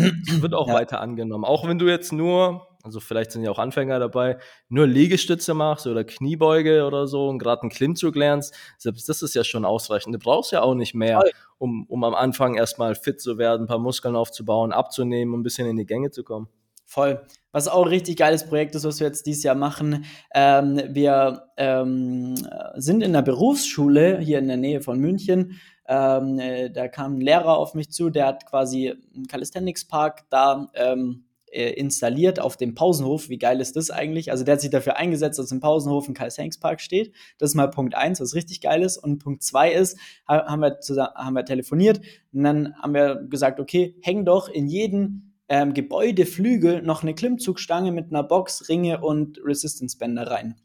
[0.00, 0.74] wird auch ja.
[0.74, 1.44] weiter angenommen.
[1.44, 5.86] Auch wenn du jetzt nur also vielleicht sind ja auch Anfänger dabei, nur Liegestütze machst
[5.86, 10.14] oder Kniebeuge oder so und gerade einen Klimmzug lernst, selbst das ist ja schon ausreichend.
[10.14, 11.22] Du brauchst ja auch nicht mehr,
[11.58, 15.42] um, um am Anfang erstmal fit zu werden, ein paar Muskeln aufzubauen, abzunehmen und ein
[15.42, 16.48] bisschen in die Gänge zu kommen.
[16.84, 17.20] Voll.
[17.50, 20.04] Was auch ein richtig geiles Projekt ist, was wir jetzt dieses Jahr machen.
[20.32, 22.36] Ähm, wir ähm,
[22.76, 25.58] sind in der Berufsschule hier in der Nähe von München.
[25.88, 30.24] Ähm, äh, da kam ein Lehrer auf mich zu, der hat quasi einen Calisthenics Park
[30.30, 33.28] da ähm, äh, installiert auf dem Pausenhof.
[33.28, 34.30] Wie geil ist das eigentlich?
[34.30, 37.12] Also der hat sich dafür eingesetzt, dass im Pausenhof ein Karl-Hanks-Park steht.
[37.38, 38.98] Das ist mal Punkt eins, was richtig geil ist.
[38.98, 42.00] Und Punkt zwei ist, haben wir, zusammen, haben wir telefoniert
[42.32, 47.92] und dann haben wir gesagt, okay, häng doch in jeden ähm, Gebäudeflügel noch eine Klimmzugstange
[47.92, 50.56] mit einer Box, Ringe und Resistance-Bänder rein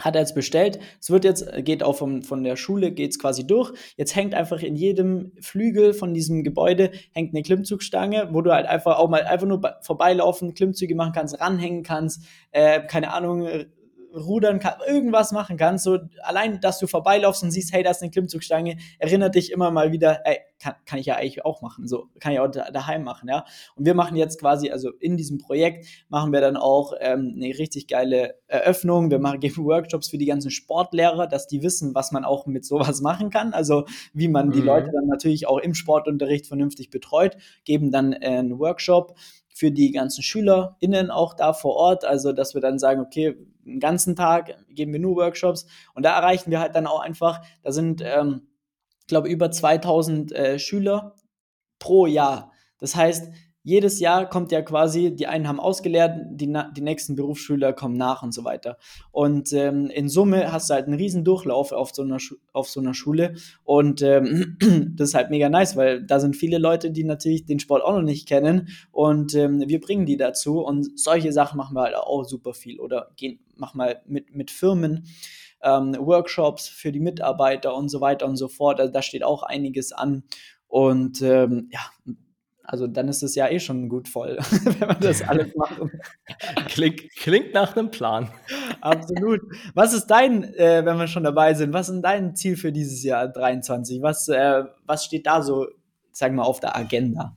[0.00, 0.78] hat er jetzt bestellt.
[1.00, 3.72] Es wird jetzt, geht auch vom, von der Schule, geht es quasi durch.
[3.96, 8.66] Jetzt hängt einfach in jedem Flügel von diesem Gebäude hängt eine Klimmzugstange, wo du halt
[8.66, 13.48] einfach auch mal einfach nur vorbeilaufen, Klimmzüge machen kannst, ranhängen kannst, äh, keine Ahnung,
[14.16, 15.84] rudern kann, irgendwas machen kannst.
[15.84, 19.70] So allein, dass du vorbeilaufst und siehst, hey, da ist eine Klimmzugstange, erinnert dich immer
[19.70, 21.86] mal wieder, ey, kann, kann ich ja eigentlich auch machen.
[21.86, 23.44] So kann ich auch daheim machen, ja.
[23.74, 27.58] Und wir machen jetzt quasi, also in diesem Projekt machen wir dann auch ähm, eine
[27.58, 29.10] richtig geile Eröffnung.
[29.10, 32.64] Wir machen, geben Workshops für die ganzen Sportlehrer, dass die wissen, was man auch mit
[32.64, 33.52] sowas machen kann.
[33.52, 34.66] Also wie man die mhm.
[34.66, 39.14] Leute dann natürlich auch im Sportunterricht vernünftig betreut, geben dann äh, einen Workshop
[39.56, 42.04] für die ganzen SchülerInnen auch da vor Ort.
[42.04, 46.14] Also, dass wir dann sagen, okay, den ganzen Tag geben wir nur Workshops und da
[46.14, 48.48] erreichen wir halt dann auch einfach, da sind, ähm,
[49.00, 51.14] ich glaube, über 2000 äh, Schüler
[51.78, 52.52] pro Jahr.
[52.78, 53.32] Das heißt,
[53.66, 58.22] jedes Jahr kommt ja quasi, die einen haben ausgelehrt, die, die nächsten Berufsschüler kommen nach
[58.22, 58.78] und so weiter.
[59.10, 62.18] Und ähm, in Summe hast du halt einen riesen Durchlauf auf so einer,
[62.52, 64.56] auf so einer Schule und ähm,
[64.96, 67.92] das ist halt mega nice, weil da sind viele Leute, die natürlich den Sport auch
[67.92, 71.96] noch nicht kennen und ähm, wir bringen die dazu und solche Sachen machen wir halt
[71.96, 75.08] auch super viel oder gehen, machen mal mit, mit Firmen.
[75.60, 78.78] Ähm, Workshops für die Mitarbeiter und so weiter und so fort.
[78.78, 80.22] Also da steht auch einiges an.
[80.68, 81.80] Und ähm, ja,
[82.66, 84.36] also dann ist es ja eh schon gut voll,
[84.78, 85.80] wenn man das alles macht.
[86.68, 88.30] Klingt, klingt nach einem Plan.
[88.80, 89.40] Absolut.
[89.74, 93.02] Was ist dein, äh, wenn wir schon dabei sind, was ist dein Ziel für dieses
[93.02, 94.02] Jahr 23?
[94.02, 95.66] Was, äh, was steht da so,
[96.12, 97.36] sagen wir mal, auf der Agenda?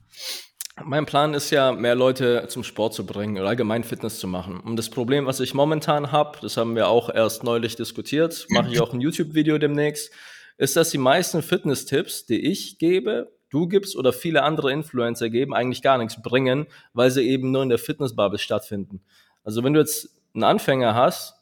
[0.83, 4.59] Mein Plan ist ja, mehr Leute zum Sport zu bringen oder allgemein Fitness zu machen.
[4.59, 8.71] Und das Problem, was ich momentan habe, das haben wir auch erst neulich diskutiert, mache
[8.71, 10.11] ich auch ein YouTube-Video demnächst,
[10.57, 15.53] ist, dass die meisten Fitness-Tipps, die ich gebe, du gibst oder viele andere Influencer geben,
[15.53, 19.01] eigentlich gar nichts bringen, weil sie eben nur in der Fitnessbubble stattfinden.
[19.43, 21.35] Also wenn du jetzt einen Anfänger hast,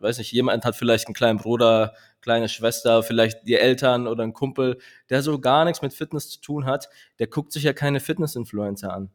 [0.00, 4.32] weiß nicht, jemand hat vielleicht einen kleinen Bruder, kleine Schwester, vielleicht die Eltern oder einen
[4.32, 4.78] Kumpel,
[5.10, 8.92] der so gar nichts mit Fitness zu tun hat, der guckt sich ja keine Fitness-Influencer
[8.92, 9.10] an.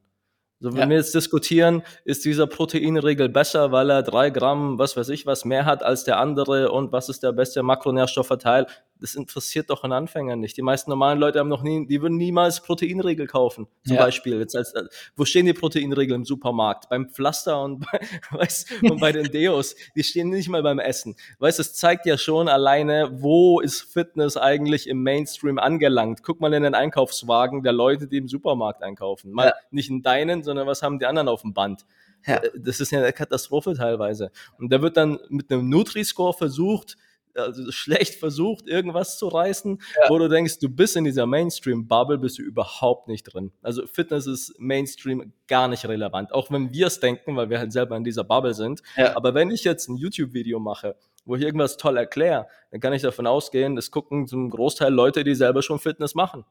[0.60, 0.90] So, wenn ja.
[0.90, 5.44] wir jetzt diskutieren, ist dieser Proteinregel besser, weil er drei Gramm, was weiß ich was,
[5.44, 8.68] mehr hat als der andere und was ist der beste Makronährstoffverteil?
[9.04, 10.58] Das interessiert doch einen Anfänger nicht.
[10.58, 14.04] Die meisten normalen Leute haben noch nie, die würden niemals Proteinregel kaufen, zum ja.
[14.04, 14.40] Beispiel.
[14.40, 14.74] Jetzt als,
[15.16, 16.90] wo stehen die Proteinregeln im Supermarkt?
[16.90, 18.00] Beim Pflaster und bei,
[18.32, 19.76] weißt, und bei den Deos.
[19.96, 21.16] Die stehen nicht mal beim Essen.
[21.38, 26.24] Weißt, es zeigt ja schon alleine, wo ist Fitness eigentlich im Mainstream angelangt.
[26.24, 29.32] Guck mal in den Einkaufswagen der Leute, die im Supermarkt einkaufen.
[29.32, 29.54] Mal ja.
[29.70, 31.86] nicht in deinen, sondern sondern was haben die anderen auf dem Band?
[32.26, 32.38] Ja.
[32.38, 34.32] Äh, das ist ja eine Katastrophe teilweise.
[34.58, 36.96] Und da wird dann mit einem Nutri-Score versucht,
[37.36, 40.10] also schlecht versucht, irgendwas zu reißen, ja.
[40.10, 43.52] wo du denkst, du bist in dieser Mainstream-Bubble, bist du überhaupt nicht drin.
[43.62, 47.72] Also Fitness ist Mainstream gar nicht relevant, auch wenn wir es denken, weil wir halt
[47.72, 48.82] selber in dieser Bubble sind.
[48.96, 49.16] Ja.
[49.16, 53.02] Aber wenn ich jetzt ein YouTube-Video mache, wo ich irgendwas toll erkläre, dann kann ich
[53.02, 56.46] davon ausgehen, das gucken zum Großteil Leute, die selber schon Fitness machen.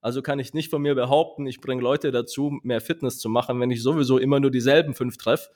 [0.00, 3.60] Also kann ich nicht von mir behaupten, ich bringe Leute dazu, mehr Fitness zu machen,
[3.60, 5.50] wenn ich sowieso immer nur dieselben fünf treffe.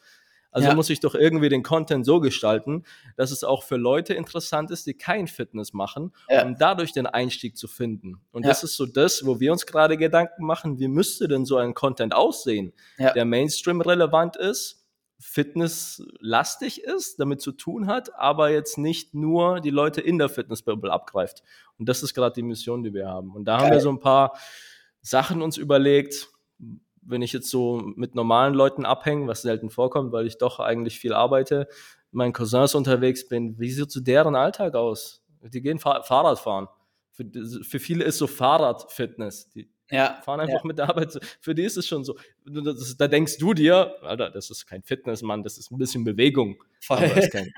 [0.50, 0.74] Also ja.
[0.74, 2.84] muss ich doch irgendwie den Content so gestalten,
[3.16, 6.44] dass es auch für Leute interessant ist, die kein Fitness machen, ja.
[6.44, 8.20] um dadurch den Einstieg zu finden.
[8.32, 8.48] Und ja.
[8.48, 11.74] das ist so das, wo wir uns gerade Gedanken machen, wie müsste denn so ein
[11.74, 14.86] Content aussehen, der Mainstream relevant ist,
[15.18, 20.92] fitnesslastig ist, damit zu tun hat, aber jetzt nicht nur die Leute in der Fitnessbubble
[20.92, 21.42] abgreift.
[21.78, 23.34] Und das ist gerade die Mission, die wir haben.
[23.34, 23.66] Und da Geil.
[23.66, 24.36] haben wir so ein paar
[25.00, 26.28] Sachen uns überlegt,
[27.06, 30.98] wenn ich jetzt so mit normalen Leuten abhänge, was selten vorkommt, weil ich doch eigentlich
[30.98, 31.68] viel arbeite,
[32.10, 35.22] meinen Cousins unterwegs bin, wie sieht so deren Alltag aus?
[35.42, 36.68] Die gehen Fahrrad fahren.
[37.12, 37.24] Für,
[37.62, 39.50] für viele ist so Fahrradfitness.
[39.50, 40.66] Die, ja, fahren einfach ja.
[40.66, 41.18] mit der Arbeit.
[41.40, 42.16] Für die ist es schon so.
[42.44, 46.04] Das, da denkst du dir, Alter, das ist kein Fitness, Mann, das ist ein bisschen
[46.04, 46.62] Bewegung.
[47.32, 47.52] Kein,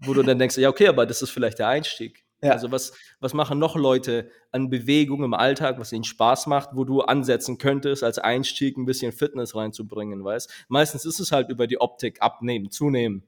[0.00, 2.24] wo du dann denkst, ja, okay, aber das ist vielleicht der Einstieg.
[2.42, 2.52] Ja.
[2.52, 6.84] Also was, was machen noch Leute an Bewegung im Alltag, was ihnen Spaß macht, wo
[6.84, 10.66] du ansetzen könntest, als Einstieg ein bisschen Fitness reinzubringen, weißt?
[10.68, 13.24] Meistens ist es halt über die Optik abnehmen, zunehmen.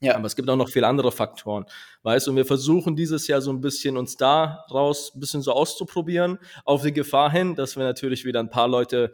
[0.00, 0.16] Ja.
[0.16, 1.66] Aber es gibt auch noch viele andere Faktoren,
[2.02, 2.28] weißt?
[2.28, 6.38] Und wir versuchen dieses Jahr so ein bisschen uns da raus ein bisschen so auszuprobieren,
[6.64, 9.12] auf die Gefahr hin, dass wir natürlich wieder ein paar Leute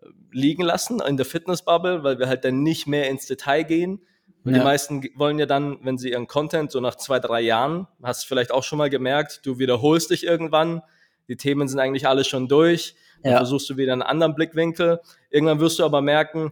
[0.00, 4.00] äh, liegen lassen in der Fitnessbubble, weil wir halt dann nicht mehr ins Detail gehen.
[4.48, 4.60] Und ja.
[4.60, 8.22] die meisten wollen ja dann, wenn sie ihren Content so nach zwei, drei Jahren, hast
[8.22, 10.80] du vielleicht auch schon mal gemerkt, du wiederholst dich irgendwann,
[11.28, 13.36] die Themen sind eigentlich alle schon durch, dann ja.
[13.36, 15.00] versuchst du wieder einen anderen Blickwinkel.
[15.28, 16.50] Irgendwann wirst du aber merken,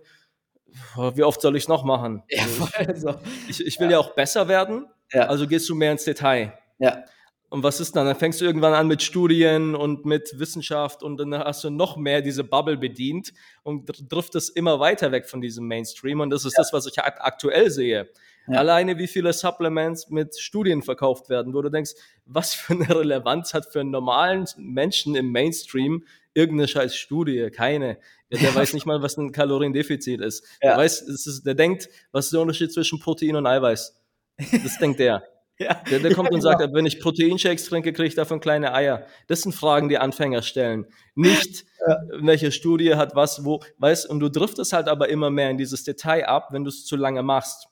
[1.15, 2.23] wie oft soll ich es noch machen?
[2.29, 2.45] Ja,
[2.87, 3.15] also,
[3.49, 3.99] ich, ich, will ja.
[3.99, 6.53] auch besser werden, also gehst du mehr ins Detail.
[6.79, 7.03] Ja.
[7.49, 8.07] Und was ist dann?
[8.07, 11.97] Dann fängst du irgendwann an mit Studien und mit Wissenschaft und dann hast du noch
[11.97, 13.33] mehr diese Bubble bedient
[13.63, 16.21] und driftest immer weiter weg von diesem Mainstream.
[16.21, 16.63] Und das ist ja.
[16.63, 18.09] das, was ich aktuell sehe.
[18.49, 18.59] Ja.
[18.59, 21.93] Alleine wie viele Supplements mit Studien verkauft werden, wo du denkst,
[22.27, 27.51] was für eine Relevanz hat für einen normalen Menschen im Mainstream irgendeine scheiß Studie?
[27.51, 27.99] Keine.
[28.31, 30.45] Der, der weiß nicht mal, was ein Kaloriendefizit ist.
[30.63, 30.71] Ja.
[30.71, 34.01] Der weiß, ist, der denkt, was ist der Unterschied zwischen Protein und Eiweiß?
[34.65, 35.23] Das denkt der.
[35.59, 35.75] Ja.
[35.91, 36.75] Der, der kommt ja, und sagt, genau.
[36.75, 39.07] wenn ich Proteinshakes trinke, kriege ich davon kleine Eier.
[39.27, 40.87] Das sind Fragen, die Anfänger stellen.
[41.15, 41.97] Nicht, ja.
[42.21, 45.83] welche Studie hat was, wo, weißt, und du driftest halt aber immer mehr in dieses
[45.85, 47.69] Detail ab, wenn du es zu lange machst.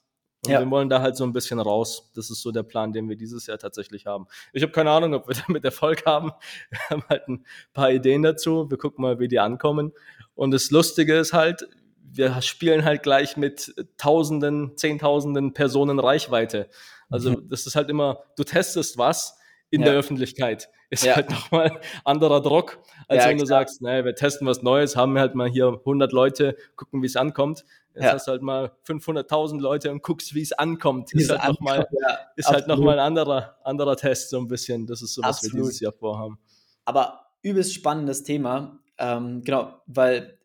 [0.47, 0.61] Und ja.
[0.61, 2.11] wir wollen da halt so ein bisschen raus.
[2.15, 4.27] Das ist so der Plan, den wir dieses Jahr tatsächlich haben.
[4.53, 6.33] Ich habe keine Ahnung, ob wir damit Erfolg haben.
[6.71, 8.71] Wir haben halt ein paar Ideen dazu.
[8.71, 9.93] Wir gucken mal, wie die ankommen.
[10.35, 11.67] Und das Lustige ist halt,
[11.99, 16.69] wir spielen halt gleich mit Tausenden, Zehntausenden Personen Reichweite.
[17.15, 17.49] Also mhm.
[17.49, 19.39] das ist halt immer, du testest was
[19.71, 19.89] in ja.
[19.89, 20.69] der Öffentlichkeit.
[20.91, 21.17] Ist ja.
[21.17, 23.61] halt nochmal anderer Druck, als ja, wenn du klar.
[23.61, 27.17] sagst, naja, wir testen was Neues, haben halt mal hier 100 Leute, gucken, wie es
[27.17, 27.65] ankommt.
[27.95, 31.13] Jetzt hast du halt mal 500.000 Leute und guckst, wie es ankommt.
[31.15, 34.87] Ist halt nochmal ja, halt noch ein anderer, anderer Test, so ein bisschen.
[34.87, 35.55] Das ist so, was absolut.
[35.55, 36.39] wir dieses Jahr vorhaben.
[36.85, 38.79] Aber übelst spannendes Thema.
[38.99, 40.39] Ähm, genau, weil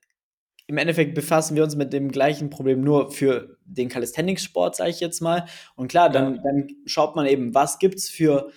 [0.69, 4.99] im Endeffekt befassen wir uns mit dem gleichen Problem nur für den Calisthenics-Sport, sage ich
[4.99, 5.45] jetzt mal.
[5.75, 6.41] Und klar, dann, ja.
[6.43, 8.51] dann schaut man eben, was gibt es für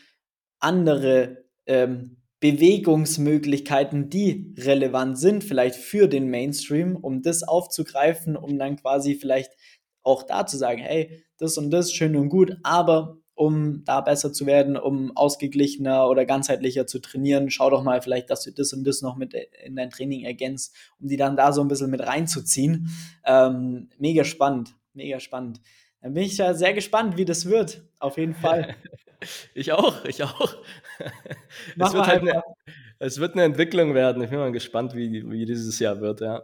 [0.58, 8.76] andere ähm, Bewegungsmöglichkeiten, die relevant sind, vielleicht für den Mainstream, um das aufzugreifen, um dann
[8.76, 9.52] quasi vielleicht
[10.02, 14.32] auch da zu sagen, hey, das und das schön und gut, aber um da besser
[14.32, 18.72] zu werden, um ausgeglichener oder ganzheitlicher zu trainieren, schau doch mal vielleicht, dass du das
[18.72, 21.90] und das noch mit in dein Training ergänzt, um die dann da so ein bisschen
[21.90, 22.90] mit reinzuziehen.
[23.24, 25.60] Ähm, mega spannend, mega spannend.
[26.02, 27.82] Dann bin ich ja sehr gespannt, wie das wird.
[28.00, 28.74] Auf jeden Fall.
[29.54, 30.56] ich auch, ich auch.
[31.78, 32.42] es, wird halt eine,
[32.98, 34.22] es wird eine Entwicklung werden.
[34.22, 36.42] Ich bin mal gespannt, wie, wie dieses Jahr wird, ja.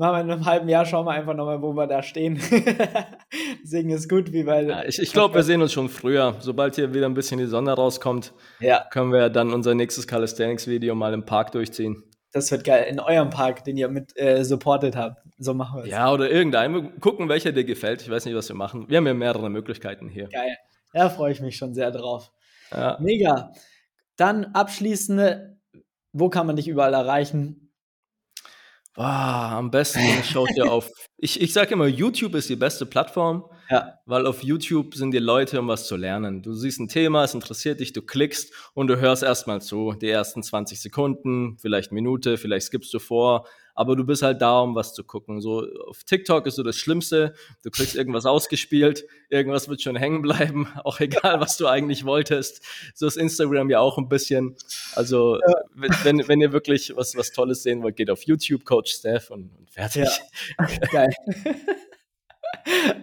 [0.00, 2.36] Machen wir in einem halben Jahr, schauen wir einfach nochmal, wo wir da stehen.
[3.62, 4.70] Deswegen ist gut, wie weil.
[4.70, 6.36] Ja, ich ich glaube, wir sehen uns schon früher.
[6.40, 8.82] Sobald hier wieder ein bisschen die Sonne rauskommt, ja.
[8.90, 12.02] können wir dann unser nächstes Calisthenics-Video mal im Park durchziehen.
[12.32, 12.86] Das wird geil.
[12.88, 15.18] In eurem Park, den ihr mit äh, supported habt.
[15.36, 15.90] So machen wir es.
[15.90, 16.72] Ja, oder irgendein.
[16.72, 18.00] Wir gucken, welcher dir gefällt.
[18.00, 18.88] Ich weiß nicht, was wir machen.
[18.88, 20.28] Wir haben ja mehrere Möglichkeiten hier.
[20.28, 20.56] Geil.
[20.94, 22.32] Ja, freue ich mich schon sehr drauf.
[22.72, 22.96] Ja.
[23.00, 23.52] Mega.
[24.16, 25.58] Dann abschließend,
[26.14, 27.59] wo kann man dich überall erreichen?
[28.96, 30.90] Oh, am besten schaut ihr auf.
[31.22, 33.98] Ich, ich sage immer, YouTube ist die beste Plattform, ja.
[34.06, 36.40] weil auf YouTube sind die Leute, um was zu lernen.
[36.40, 39.92] Du siehst ein Thema, es interessiert dich, du klickst und du hörst erstmal zu.
[40.00, 43.46] Die ersten 20 Sekunden, vielleicht Minute, vielleicht skippst du vor,
[43.80, 45.40] aber du bist halt da, um was zu gucken.
[45.40, 47.32] So auf TikTok ist so das Schlimmste.
[47.64, 52.62] Du kriegst irgendwas ausgespielt, irgendwas wird schon hängen bleiben, auch egal, was du eigentlich wolltest.
[52.94, 54.54] So ist Instagram ja auch ein bisschen.
[54.94, 55.54] Also ja.
[56.04, 59.50] wenn, wenn ihr wirklich was, was Tolles sehen wollt, geht auf YouTube, Coach Steph und,
[59.56, 60.10] und fertig.
[60.58, 60.66] Ja.
[60.92, 61.14] Geil.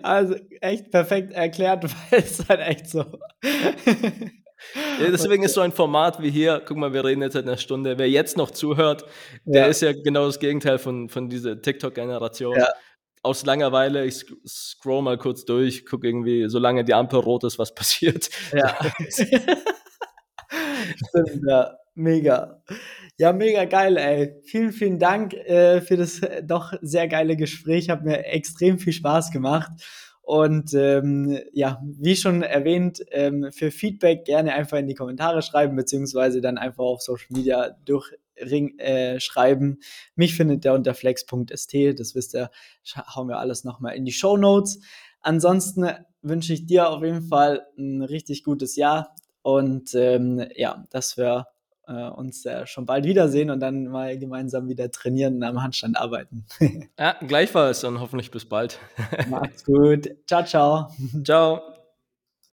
[0.03, 3.03] Also echt perfekt erklärt, weil es halt echt so.
[4.99, 7.97] Deswegen ist so ein Format wie hier, guck mal, wir reden jetzt seit einer Stunde,
[7.97, 9.05] wer jetzt noch zuhört,
[9.45, 9.67] der ja.
[9.67, 12.57] ist ja genau das Gegenteil von, von dieser TikTok-Generation.
[12.57, 12.67] Ja.
[13.23, 17.75] Aus Langeweile, ich scroll mal kurz durch, guck irgendwie, solange die Ampel rot ist, was
[17.75, 18.29] passiert.
[18.53, 18.75] Ja.
[21.09, 21.77] Stimmt, ja.
[21.97, 22.61] Mega.
[23.17, 24.35] Ja, mega geil, ey.
[24.43, 27.89] Vielen, vielen Dank äh, für das äh, doch sehr geile Gespräch.
[27.89, 29.71] Hat mir extrem viel Spaß gemacht.
[30.27, 35.77] Und ähm, ja, wie schon erwähnt, ähm, für Feedback gerne einfach in die Kommentare schreiben,
[35.77, 38.77] beziehungsweise dann einfach auf Social Media durchschreiben.
[38.77, 39.79] äh, schreiben.
[40.15, 42.51] Mich findet der unter flex.st, das wisst ihr,
[43.15, 44.81] hauen wir alles nochmal in die Show Notes.
[45.21, 45.89] Ansonsten
[46.21, 51.47] wünsche ich dir auf jeden Fall ein richtig gutes Jahr und ähm, ja, dass wir
[51.87, 55.97] äh, uns äh, schon bald wiedersehen und dann mal gemeinsam wieder trainieren und am Handstand
[55.97, 56.45] arbeiten.
[56.99, 58.79] ja, gleichfalls und hoffentlich bis bald.
[59.29, 60.09] Macht's gut.
[60.27, 60.91] Ciao, ciao.
[61.23, 61.76] Ciao.